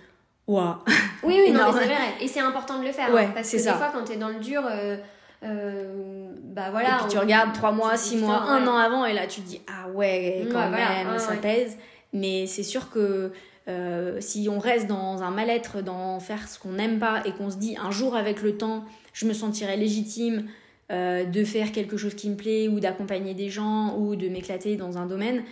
Wow. 0.47 0.75
Oui, 1.23 1.41
oui, 1.47 1.53
non, 1.53 1.67
c'est 1.73 1.87
vrai. 1.87 1.97
Et 2.21 2.29
c'est 2.29 2.41
important 2.41 2.79
de 2.79 2.85
le 2.85 2.93
faire. 2.93 3.15
Hein, 3.15 3.31
parce 3.35 3.51
que 3.51 3.57
des 3.57 3.63
fois, 3.63 3.91
quand 3.93 4.05
t'es 4.05 4.17
dans 4.17 4.29
le 4.29 4.41
dur, 4.41 4.63
euh, 4.71 4.97
euh, 5.43 6.29
bah 6.43 6.71
voilà. 6.71 6.97
Et 6.97 6.99
puis 7.01 7.09
tu 7.11 7.19
regardes 7.19 7.53
3 7.53 7.73
mois, 7.73 7.97
6 7.97 8.19
mois, 8.19 8.43
1 8.43 8.67
an 8.67 8.77
avant, 8.77 9.05
et 9.05 9.13
là 9.13 9.27
tu 9.27 9.41
te 9.41 9.49
dis, 9.49 9.61
ah 9.69 9.89
ouais, 9.91 10.47
quand 10.53 10.71
même, 10.71 11.19
ça 11.19 11.37
pèse. 11.37 11.77
Mais 12.13 12.47
c'est 12.47 12.63
sûr 12.63 12.91
que 12.91 13.33
euh, 13.67 14.21
si 14.21 14.49
on 14.49 14.59
reste 14.59 14.87
dans 14.87 15.23
un 15.23 15.31
mal-être, 15.31 15.83
dans 15.83 16.21
faire 16.21 16.47
ce 16.49 16.59
qu'on 16.59 16.73
n'aime 16.73 16.99
pas, 16.99 17.23
et 17.25 17.33
qu'on 17.33 17.51
se 17.51 17.57
dit, 17.57 17.77
un 17.83 17.91
jour 17.91 18.15
avec 18.15 18.43
le 18.43 18.57
temps, 18.57 18.85
je 19.15 19.27
me 19.27 19.33
sentirai 19.33 19.79
légitime 19.79 20.45
de 20.91 21.45
faire 21.45 21.73
quelque 21.73 21.97
chose 21.97 22.15
qui 22.15 22.29
me 22.29 22.37
plaît, 22.37 22.69
ou 22.69 22.79
d'accompagner 22.79 23.33
des 23.33 23.49
gens, 23.49 23.97
ou 23.97 24.17
de 24.17 24.29
m'éclater 24.29 24.77
dans 24.77 24.99
un 24.99 25.07
domaine. 25.07 25.43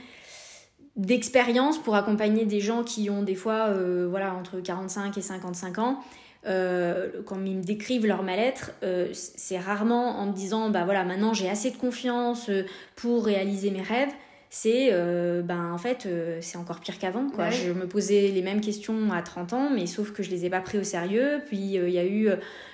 D'expérience 0.96 1.78
pour 1.78 1.94
accompagner 1.94 2.44
des 2.44 2.60
gens 2.60 2.84
qui 2.84 3.08
ont 3.08 3.22
des 3.22 3.34
fois 3.34 3.68
euh, 3.68 4.06
voilà 4.10 4.34
entre 4.34 4.60
45 4.60 5.16
et 5.16 5.22
55 5.22 5.78
ans 5.78 6.00
euh, 6.46 7.08
quand 7.24 7.42
ils 7.46 7.56
me 7.56 7.62
décrivent 7.62 8.04
leur 8.04 8.22
mal-être 8.22 8.72
euh, 8.82 9.08
c'est 9.14 9.58
rarement 9.58 10.18
en 10.18 10.26
me 10.26 10.34
disant 10.34 10.68
bah 10.68 10.84
voilà 10.84 11.04
maintenant 11.04 11.32
j'ai 11.32 11.48
assez 11.48 11.70
de 11.70 11.78
confiance 11.78 12.50
pour 12.94 13.24
réaliser 13.24 13.70
mes 13.70 13.80
rêves. 13.80 14.12
C'est 14.50 14.90
ben 15.44 15.72
en 15.72 15.78
fait 15.78 16.06
c'est 16.42 16.58
encore 16.58 16.80
pire 16.80 16.98
qu'avant 16.98 17.30
quoi. 17.30 17.48
Je 17.48 17.72
me 17.72 17.88
posais 17.88 18.28
les 18.28 18.42
mêmes 18.42 18.60
questions 18.60 19.10
à 19.10 19.22
30 19.22 19.54
ans 19.54 19.70
mais 19.74 19.86
sauf 19.86 20.12
que 20.12 20.22
je 20.22 20.28
les 20.28 20.44
ai 20.44 20.50
pas 20.50 20.60
pris 20.60 20.76
au 20.76 20.84
sérieux. 20.84 21.40
Puis 21.46 21.56
il 21.56 21.88
y 21.88 21.98
a 21.98 22.04
eu 22.04 22.28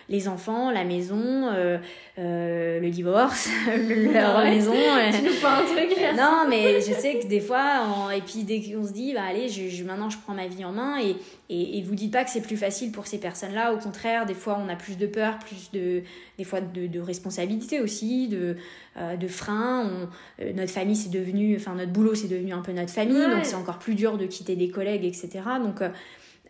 les 0.08 0.26
enfants, 0.26 0.70
la 0.70 0.84
maison, 0.84 1.48
euh, 1.52 1.78
euh, 2.18 2.80
le 2.80 2.90
divorce, 2.90 3.48
leur 4.12 4.42
maison. 4.42 4.72
Tu 4.72 5.22
nous 5.22 5.46
un 5.46 5.64
truc 5.64 5.98
Non, 6.16 6.46
mais 6.48 6.80
je 6.80 6.92
sais 6.92 7.18
que 7.18 7.26
des 7.26 7.40
fois, 7.40 8.10
et 8.16 8.22
puis 8.22 8.44
dès 8.44 8.62
qu'on 8.62 8.86
se 8.86 8.92
dit, 8.92 9.12
bah 9.12 9.22
allez, 9.28 9.48
je, 9.48 9.84
maintenant 9.84 10.08
je 10.08 10.16
prends 10.18 10.32
ma 10.32 10.46
vie 10.46 10.64
en 10.64 10.72
main, 10.72 10.98
et, 10.98 11.16
et, 11.50 11.78
et 11.78 11.82
vous 11.82 11.94
dites 11.94 12.12
pas 12.12 12.24
que 12.24 12.30
c'est 12.30 12.40
plus 12.40 12.56
facile 12.56 12.90
pour 12.90 13.06
ces 13.06 13.18
personnes-là, 13.18 13.74
au 13.74 13.78
contraire, 13.78 14.24
des 14.24 14.34
fois 14.34 14.58
on 14.64 14.68
a 14.70 14.76
plus 14.76 14.96
de 14.96 15.06
peur, 15.06 15.38
plus 15.38 15.70
de, 15.72 16.02
des 16.38 16.44
fois 16.44 16.62
de, 16.62 16.86
de 16.86 17.00
responsabilité 17.00 17.80
aussi, 17.80 18.28
de, 18.28 18.56
euh, 18.96 19.16
de 19.16 19.28
frein. 19.28 20.08
notre 20.54 20.72
famille 20.72 20.96
c'est 20.96 21.10
devenu, 21.10 21.54
enfin 21.56 21.74
notre 21.74 21.92
boulot 21.92 22.14
c'est 22.14 22.28
devenu 22.28 22.52
un 22.54 22.62
peu 22.62 22.72
notre 22.72 22.92
famille, 22.92 23.20
donc 23.20 23.44
c'est 23.44 23.56
encore 23.56 23.78
plus 23.78 23.94
dur 23.94 24.16
de 24.16 24.24
quitter 24.24 24.56
des 24.56 24.70
collègues, 24.70 25.04
etc. 25.04 25.28
Donc 25.62 25.82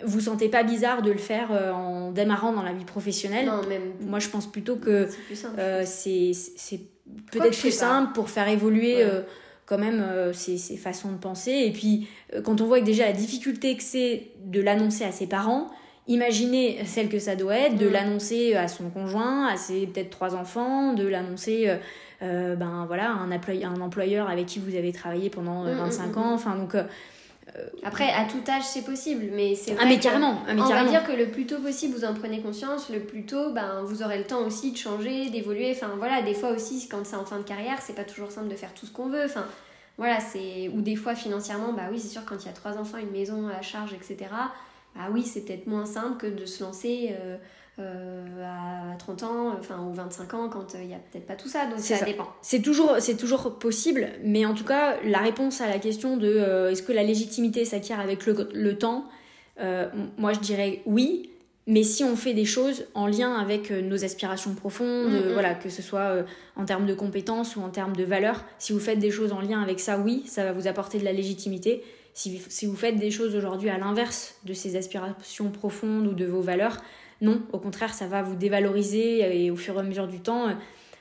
vous 0.04 0.20
sentez 0.20 0.48
pas 0.48 0.62
bizarre 0.62 1.02
de 1.02 1.10
le 1.10 1.18
faire 1.18 1.48
euh, 1.50 1.72
en 1.72 2.12
démarrant 2.12 2.52
dans 2.52 2.62
la 2.62 2.72
vie 2.72 2.84
professionnelle? 2.84 3.46
Non, 3.46 3.66
même. 3.68 3.92
Moi, 4.00 4.18
je 4.18 4.28
pense 4.28 4.46
plutôt 4.46 4.76
que 4.76 5.08
c'est 5.34 5.46
euh, 5.58 5.84
peut-être 7.30 7.58
plus 7.58 7.74
simple 7.74 8.12
pour 8.12 8.30
faire 8.30 8.48
évoluer 8.48 9.02
euh, 9.02 9.22
quand 9.66 9.78
même 9.78 10.04
ces, 10.32 10.76
façons 10.76 11.12
de 11.12 11.18
penser. 11.18 11.52
Et 11.52 11.72
puis, 11.72 12.08
quand 12.44 12.60
on 12.60 12.66
voit 12.66 12.80
que 12.80 12.84
déjà 12.84 13.06
la 13.06 13.12
difficulté 13.12 13.76
que 13.76 13.82
c'est 13.82 14.28
de 14.44 14.60
l'annoncer 14.60 15.04
à 15.04 15.12
ses 15.12 15.26
parents, 15.26 15.70
imaginez 16.06 16.78
celle 16.86 17.08
que 17.08 17.18
ça 17.18 17.36
doit 17.36 17.56
être, 17.56 17.76
de 17.76 17.86
l'annoncer 17.86 18.54
à 18.54 18.68
son 18.68 18.88
conjoint, 18.88 19.46
à 19.46 19.56
ses 19.56 19.86
peut-être 19.86 20.10
trois 20.10 20.34
enfants, 20.34 20.94
de 20.94 21.06
l'annoncer. 21.06 21.70
ben 22.20 22.84
voilà 22.86 23.10
un, 23.10 23.30
un 23.30 23.80
employeur 23.80 24.30
avec 24.30 24.46
qui 24.46 24.58
vous 24.58 24.74
avez 24.74 24.92
travaillé 24.92 25.28
pendant 25.28 25.64
25 25.64 26.02
mm, 26.02 26.08
mm, 26.08 26.12
mm, 26.12 26.18
ans 26.18 26.32
enfin 26.32 26.56
donc 26.56 26.74
euh, 26.74 26.84
Après, 27.82 28.10
à 28.10 28.24
tout 28.24 28.42
âge, 28.50 28.64
c'est 28.64 28.84
possible, 28.84 29.26
mais 29.32 29.54
c'est 29.54 29.76
Ah, 29.80 29.86
mais 29.86 29.98
carrément, 29.98 30.42
ah, 30.46 30.52
On 30.56 30.68
va 30.68 30.84
dire 30.84 31.04
que 31.04 31.12
le 31.12 31.30
plus 31.30 31.46
tôt 31.46 31.58
possible, 31.58 31.94
vous 31.94 32.04
en 32.04 32.14
prenez 32.14 32.40
conscience, 32.40 32.90
le 32.90 33.00
plus 33.00 33.24
tôt, 33.24 33.52
ben, 33.52 33.82
vous 33.84 34.02
aurez 34.02 34.18
le 34.18 34.24
temps 34.24 34.40
aussi 34.40 34.72
de 34.72 34.76
changer, 34.76 35.30
d'évoluer. 35.30 35.72
Enfin, 35.74 35.92
voilà, 35.96 36.22
des 36.22 36.34
fois 36.34 36.50
aussi, 36.50 36.88
quand 36.88 37.04
c'est 37.04 37.16
en 37.16 37.24
fin 37.24 37.38
de 37.38 37.44
carrière, 37.44 37.80
c'est 37.80 37.94
pas 37.94 38.04
toujours 38.04 38.30
simple 38.30 38.48
de 38.48 38.56
faire 38.56 38.74
tout 38.74 38.86
ce 38.86 38.92
qu'on 38.92 39.08
veut. 39.08 39.24
Enfin, 39.24 39.46
voilà, 39.96 40.20
c'est... 40.20 40.68
Ou 40.74 40.80
des 40.80 40.96
fois, 40.96 41.14
financièrement, 41.14 41.72
bah 41.72 41.84
oui, 41.90 41.98
c'est 41.98 42.08
sûr, 42.08 42.24
quand 42.24 42.36
il 42.42 42.46
y 42.46 42.50
a 42.50 42.52
trois 42.54 42.78
enfants, 42.78 42.98
une 42.98 43.10
maison 43.10 43.48
à 43.48 43.62
charge, 43.62 43.92
etc., 43.94 44.30
bah 44.94 45.08
oui, 45.12 45.22
c'est 45.24 45.42
peut-être 45.42 45.66
moins 45.66 45.86
simple 45.86 46.16
que 46.18 46.26
de 46.26 46.46
se 46.46 46.62
lancer... 46.62 47.14
Euh, 47.20 47.36
euh, 47.36 47.36
à 47.80 48.96
30 48.98 49.22
ans, 49.22 49.54
enfin, 49.58 49.80
ou 49.88 49.92
25 49.92 50.34
ans, 50.34 50.48
quand 50.48 50.74
il 50.74 50.88
n'y 50.88 50.94
a 50.94 50.98
peut-être 50.98 51.26
pas 51.26 51.34
tout 51.34 51.48
ça, 51.48 51.66
donc 51.66 51.78
ça, 51.78 52.04
dépend. 52.04 52.28
C'est 52.42 52.62
toujours, 52.62 52.96
c'est 52.98 53.16
toujours 53.16 53.58
possible, 53.58 54.08
mais 54.22 54.44
en 54.46 54.54
tout 54.54 54.64
cas, 54.64 54.96
la 55.04 55.18
réponse 55.18 55.60
à 55.60 55.68
la 55.68 55.78
question 55.78 56.16
de 56.16 56.28
euh, 56.28 56.70
est-ce 56.70 56.82
que 56.82 56.92
la 56.92 57.02
légitimité 57.02 57.64
s'acquiert 57.64 58.00
avec 58.00 58.26
le, 58.26 58.48
le 58.52 58.78
temps, 58.78 59.04
euh, 59.60 59.88
moi 60.16 60.32
je 60.32 60.40
dirais 60.40 60.82
oui, 60.86 61.30
mais 61.66 61.82
si 61.82 62.02
on 62.02 62.16
fait 62.16 62.32
des 62.32 62.46
choses 62.46 62.86
en 62.94 63.06
lien 63.06 63.34
avec 63.34 63.70
nos 63.70 64.04
aspirations 64.04 64.54
profondes, 64.54 65.12
mm, 65.12 65.30
mm. 65.30 65.32
voilà, 65.34 65.54
que 65.54 65.68
ce 65.68 65.82
soit 65.82 66.24
en 66.56 66.64
termes 66.64 66.86
de 66.86 66.94
compétences 66.94 67.56
ou 67.56 67.60
en 67.60 67.68
termes 67.68 67.94
de 67.94 68.04
valeurs, 68.04 68.44
si 68.58 68.72
vous 68.72 68.80
faites 68.80 68.98
des 68.98 69.10
choses 69.10 69.32
en 69.32 69.40
lien 69.40 69.60
avec 69.60 69.78
ça, 69.78 69.98
oui, 69.98 70.22
ça 70.26 70.44
va 70.44 70.52
vous 70.52 70.66
apporter 70.66 70.98
de 70.98 71.04
la 71.04 71.12
légitimité. 71.12 71.84
Si, 72.14 72.42
si 72.48 72.66
vous 72.66 72.74
faites 72.74 72.96
des 72.96 73.10
choses 73.10 73.36
aujourd'hui 73.36 73.68
à 73.68 73.78
l'inverse 73.78 74.36
de 74.44 74.52
ces 74.52 74.76
aspirations 74.76 75.50
profondes 75.50 76.06
ou 76.06 76.14
de 76.14 76.24
vos 76.24 76.40
valeurs, 76.40 76.78
non, 77.20 77.42
au 77.52 77.58
contraire, 77.58 77.94
ça 77.94 78.06
va 78.06 78.22
vous 78.22 78.36
dévaloriser 78.36 79.44
et 79.44 79.50
au 79.50 79.56
fur 79.56 79.74
et 79.76 79.80
à 79.80 79.82
mesure 79.82 80.06
du 80.06 80.20
temps, 80.20 80.48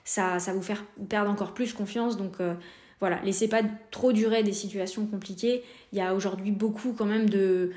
ça, 0.03 0.39
ça 0.39 0.53
vous 0.53 0.61
faire 0.61 0.83
perdre 1.09 1.29
encore 1.29 1.53
plus 1.53 1.73
confiance. 1.73 2.17
Donc 2.17 2.35
euh, 2.39 2.53
voilà, 2.99 3.19
laissez 3.23 3.47
pas 3.47 3.61
trop 3.91 4.11
durer 4.11 4.41
des 4.43 4.53
situations 4.53 5.05
compliquées. 5.05 5.63
Il 5.91 5.99
y 5.99 6.01
a 6.01 6.15
aujourd'hui 6.15 6.51
beaucoup 6.51 6.93
quand 6.93 7.05
même 7.05 7.29
de... 7.29 7.71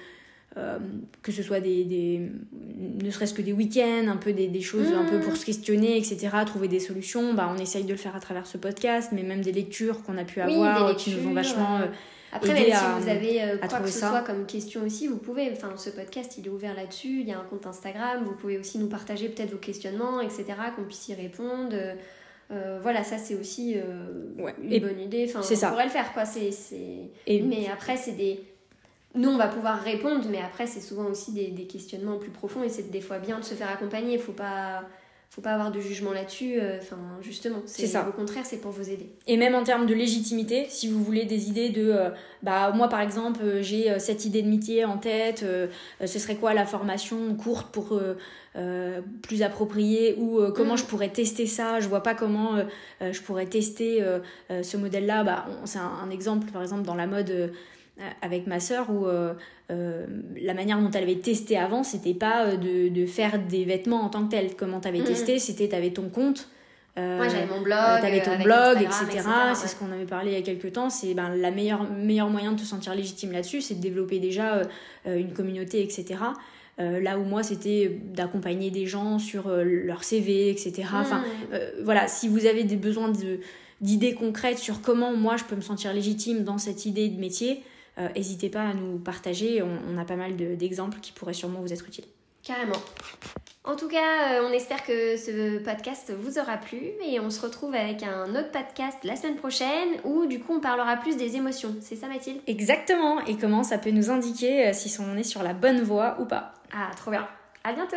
Euh, 0.57 0.79
que 1.23 1.31
ce 1.31 1.45
soit 1.45 1.61
des, 1.61 1.85
des 1.85 2.29
ne 2.53 3.11
serait-ce 3.13 3.35
que 3.35 3.43
des 3.43 3.53
week-ends, 3.53 4.09
un 4.09 4.17
peu 4.17 4.33
des, 4.33 4.49
des 4.49 4.61
choses 4.61 4.89
un 4.93 5.05
peu 5.05 5.19
mmh. 5.19 5.21
pour 5.21 5.37
se 5.37 5.47
questionner, 5.47 5.97
etc., 5.97 6.29
trouver 6.45 6.67
des 6.67 6.81
solutions. 6.81 7.35
Bah, 7.35 7.55
on 7.57 7.61
essaye 7.61 7.85
de 7.85 7.91
le 7.93 7.97
faire 7.97 8.17
à 8.17 8.21
travers 8.21 8.49
ce 8.49 8.59
podcast, 8.59 9.11
mais 9.13 9.23
même 9.23 9.43
des 9.43 9.53
lectures 9.53 10.03
qu'on 10.03 10.19
a 10.19 10.25
pu 10.25 10.41
avoir 10.41 10.97
qui 10.97 11.15
nous 11.15 11.29
ont 11.29 11.35
vachement 11.35 11.77
euh, 11.77 11.87
après, 12.33 12.55
même 12.55 12.65
si 12.65 13.03
vous 13.03 13.09
avez 13.09 13.43
euh, 13.43 13.57
quoi 13.59 13.81
que 13.81 13.89
ce 13.89 13.99
soit 13.99 14.23
comme 14.23 14.47
question 14.47 14.83
aussi, 14.85 15.09
vous 15.09 15.17
pouvez, 15.17 15.51
enfin 15.53 15.73
ce 15.77 15.91
podcast 15.91 16.37
il 16.39 16.47
est 16.47 16.51
ouvert 16.51 16.75
là-dessus, 16.75 17.21
il 17.21 17.29
y 17.29 17.33
a 17.33 17.39
un 17.39 17.45
compte 17.45 17.67
Instagram, 17.67 18.25
vous 18.25 18.35
pouvez 18.35 18.59
aussi 18.59 18.79
nous 18.79 18.89
partager 18.89 19.29
peut-être 19.29 19.51
vos 19.51 19.59
questionnements, 19.59 20.21
etc., 20.21 20.45
qu'on 20.77 20.85
puisse 20.85 21.09
y 21.09 21.15
répondre. 21.15 21.75
Euh, 22.53 22.79
voilà, 22.83 23.05
ça 23.05 23.19
c'est 23.19 23.35
aussi 23.35 23.75
euh, 23.77 24.53
une 24.63 24.81
bonne 24.81 25.01
idée, 25.01 25.27
enfin 25.29 25.41
on 25.41 25.71
pourrait 25.71 25.85
le 25.85 25.91
faire 25.91 26.13
quoi, 26.13 26.25
c'est... 26.25 26.51
Mais 27.29 27.69
après 27.73 27.97
c'est 27.97 28.13
des... 28.13 28.45
Nous 29.17 29.29
on 29.29 29.37
va 29.37 29.49
pouvoir 29.49 29.81
répondre, 29.81 30.27
mais 30.31 30.41
après 30.41 30.67
c'est 30.67 30.81
souvent 30.81 31.07
aussi 31.07 31.33
des, 31.33 31.49
des 31.49 31.67
questionnements 31.67 32.19
plus 32.19 32.31
profonds 32.31 32.63
et 32.63 32.69
c'est 32.69 32.91
des 32.91 33.01
fois 33.01 33.19
bien 33.19 33.41
de 33.41 33.45
se 33.45 33.55
faire 33.55 33.71
accompagner, 33.71 34.15
il 34.15 34.21
faut 34.21 34.33
pas 34.33 34.85
faut 35.33 35.41
pas 35.43 35.53
avoir 35.53 35.71
de 35.71 35.81
jugement 35.81 36.11
là-dessus. 36.13 36.55
euh, 36.59 36.79
Enfin, 36.83 36.99
justement, 37.23 37.59
C'est 37.65 37.87
ça. 37.87 38.05
Au 38.09 38.13
contraire, 38.13 38.45
c'est 38.45 38.57
pour 38.57 38.73
vous 38.73 38.91
aider. 38.91 39.09
Et 39.29 39.37
même 39.37 39.55
en 39.55 39.63
termes 39.63 39.87
de 39.87 39.95
légitimité, 39.95 40.67
si 40.69 40.89
vous 40.89 41.03
voulez 41.05 41.25
des 41.25 41.49
idées 41.49 41.69
de, 41.69 41.89
euh, 41.89 42.09
bah 42.43 42.73
moi 42.75 42.89
par 42.89 43.01
exemple, 43.01 43.41
euh, 43.45 43.63
j'ai 43.63 43.97
cette 44.01 44.25
idée 44.25 44.43
de 44.43 44.49
métier 44.49 44.85
en 44.85 44.99
tête, 44.99 45.45
ce 46.05 46.19
serait 46.19 46.35
quoi 46.35 46.53
la 46.53 46.67
formation 46.67 47.35
courte 47.37 47.71
pour 47.71 47.99
plus 49.23 49.43
appropriée 49.43 50.17
ou 50.19 50.41
comment 50.53 50.73
Mhm. 50.73 50.79
je 50.79 50.85
pourrais 50.85 51.09
tester 51.11 51.47
ça, 51.47 51.79
je 51.79 51.89
vois 51.89 52.03
pas 52.03 52.15
comment 52.15 52.57
je 53.01 53.21
pourrais 53.21 53.47
tester 53.47 54.05
ce 54.51 54.77
modèle-là. 54.77 55.23
Bah, 55.23 55.47
c'est 55.65 55.79
un, 55.79 55.93
un 56.05 56.11
exemple 56.11 56.51
par 56.51 56.63
exemple 56.63 56.83
dans 56.83 56.97
la 56.97 57.07
mode. 57.07 57.53
Avec 58.23 58.47
ma 58.47 58.61
sœur 58.61 58.91
où 58.91 59.07
euh, 59.07 59.35
euh, 59.71 60.07
la 60.41 60.55
manière 60.55 60.79
dont 60.81 60.91
elle 60.91 61.05
avait 61.05 61.17
testé 61.21 61.57
avant 61.59 61.83
c'était 61.83 62.15
pas 62.15 62.47
euh, 62.47 62.57
de, 62.57 62.89
de 62.89 63.07
faire 63.07 63.39
des 63.39 63.65
vêtements 63.65 64.03
en 64.03 64.09
tant 64.09 64.25
que 64.25 64.31
tel 64.31 64.55
comment 64.57 64.81
t'avais 64.81 64.99
Mhm. 64.99 65.05
testé 65.05 65.39
c'était 65.39 65.69
t'avais 65.69 65.91
ton 65.91 66.09
compte 66.09 66.49
euh, 66.99 67.17
Moi, 67.19 67.29
j'avais 67.29 67.47
mon 67.47 67.61
blog. 67.61 68.01
T'avais 68.01 68.21
ton 68.23 68.37
blog, 68.43 68.79
etc. 68.83 69.07
C'est 69.55 69.63
ouais. 69.63 69.69
ce 69.69 69.77
qu'on 69.77 69.93
avait 69.93 70.07
parlé 70.07 70.33
il 70.33 70.35
y 70.35 70.41
a 70.41 70.43
quelques 70.43 70.73
temps. 70.73 70.91
C'est 70.91 71.15
ben, 71.15 71.29
la 71.37 71.53
meilleure 71.53 71.89
meilleur 71.89 72.29
moyen 72.29 72.51
de 72.53 72.61
te 72.61 72.65
sentir 72.67 72.95
légitime 72.97 73.31
là-dessus, 73.31 73.61
c'est 73.61 73.77
de 73.77 73.81
développer 73.81 74.19
déjà 74.19 74.63
une 75.07 75.33
communauté, 75.33 75.83
etc. 75.85 76.17
Euh, 76.81 77.01
là 77.01 77.19
où 77.19 77.23
moi, 77.25 77.43
c'était 77.43 78.01
d'accompagner 78.15 78.71
des 78.71 78.87
gens 78.87 79.19
sur 79.19 79.47
euh, 79.49 79.63
leur 79.65 80.03
CV, 80.03 80.51
etc. 80.51 80.83
Enfin, 80.95 81.19
Mm. 81.19 81.25
euh, 81.53 81.71
voilà, 81.85 82.09
si 82.09 82.27
vous 82.27 82.47
avez 82.47 82.65
des 82.65 82.77
besoins 82.77 83.09
de 83.11 83.39
d'idées 83.81 84.13
concrètes 84.15 84.59
sur 84.59 84.83
comment 84.83 85.13
moi 85.17 85.37
je 85.39 85.45
peux 85.45 85.57
me 85.57 85.63
sentir 85.63 85.95
légitime 85.95 86.43
dans 86.45 86.59
cette 86.59 86.85
idée 86.87 87.09
de 87.09 87.19
métier, 87.19 87.63
n'hésitez 87.99 88.49
pas 88.49 88.63
à 88.63 88.75
nous 88.75 88.99
partager. 88.99 89.63
On, 89.63 89.79
on 89.95 89.99
a 89.99 90.05
pas 90.05 90.17
mal 90.17 90.37
de- 90.37 90.55
d'exemples 90.55 90.99
qui 91.01 91.13
pourraient 91.13 91.35
sûrement 91.35 91.61
vous 91.61 91.73
être 91.73 91.87
utiles. 91.87 92.07
Carrément. 92.43 92.77
En 93.65 93.77
tout 93.77 93.89
cas, 93.89 94.41
euh, 94.41 94.49
on 94.49 94.53
espère 94.53 94.83
que 94.85 95.19
ce 95.19 95.59
podcast 95.59 96.11
vous 96.19 96.39
aura 96.39 96.57
plu 96.57 96.81
et 97.07 97.21
on 97.21 97.29
se 97.29 97.43
retrouve 97.43 97.75
avec 97.75 98.03
un 98.03 98.31
autre 98.31 98.51
podcast 98.51 98.97
la 99.05 99.15
semaine 99.17 99.37
prochaine 99.37 99.89
où 100.05 100.25
du 100.25 100.41
coup 100.41 100.55
on 100.55 100.61
parlera 100.61 100.97
plus 100.97 101.19
des 101.19 101.37
émotions. 101.37 101.77
C'est 101.83 101.97
ça 101.97 102.09
Mathilde? 102.09 102.41
Exactement. 102.47 103.21
Et 103.27 103.37
comment 103.37 103.63
ça 103.63 103.77
peut 103.77 103.91
nous 103.91 104.11
indiquer 104.11 104.69
euh, 104.69 104.73
si 104.73 104.91
on 104.99 105.15
est 105.19 105.23
sur 105.23 105.43
la 105.43 105.53
bonne 105.53 105.83
voie 105.83 106.17
ou 106.21 106.25
pas? 106.25 106.55
Ah, 106.73 106.91
trop 106.97 107.11
bien. 107.11 107.29
À 107.63 107.75
bientôt 107.75 107.97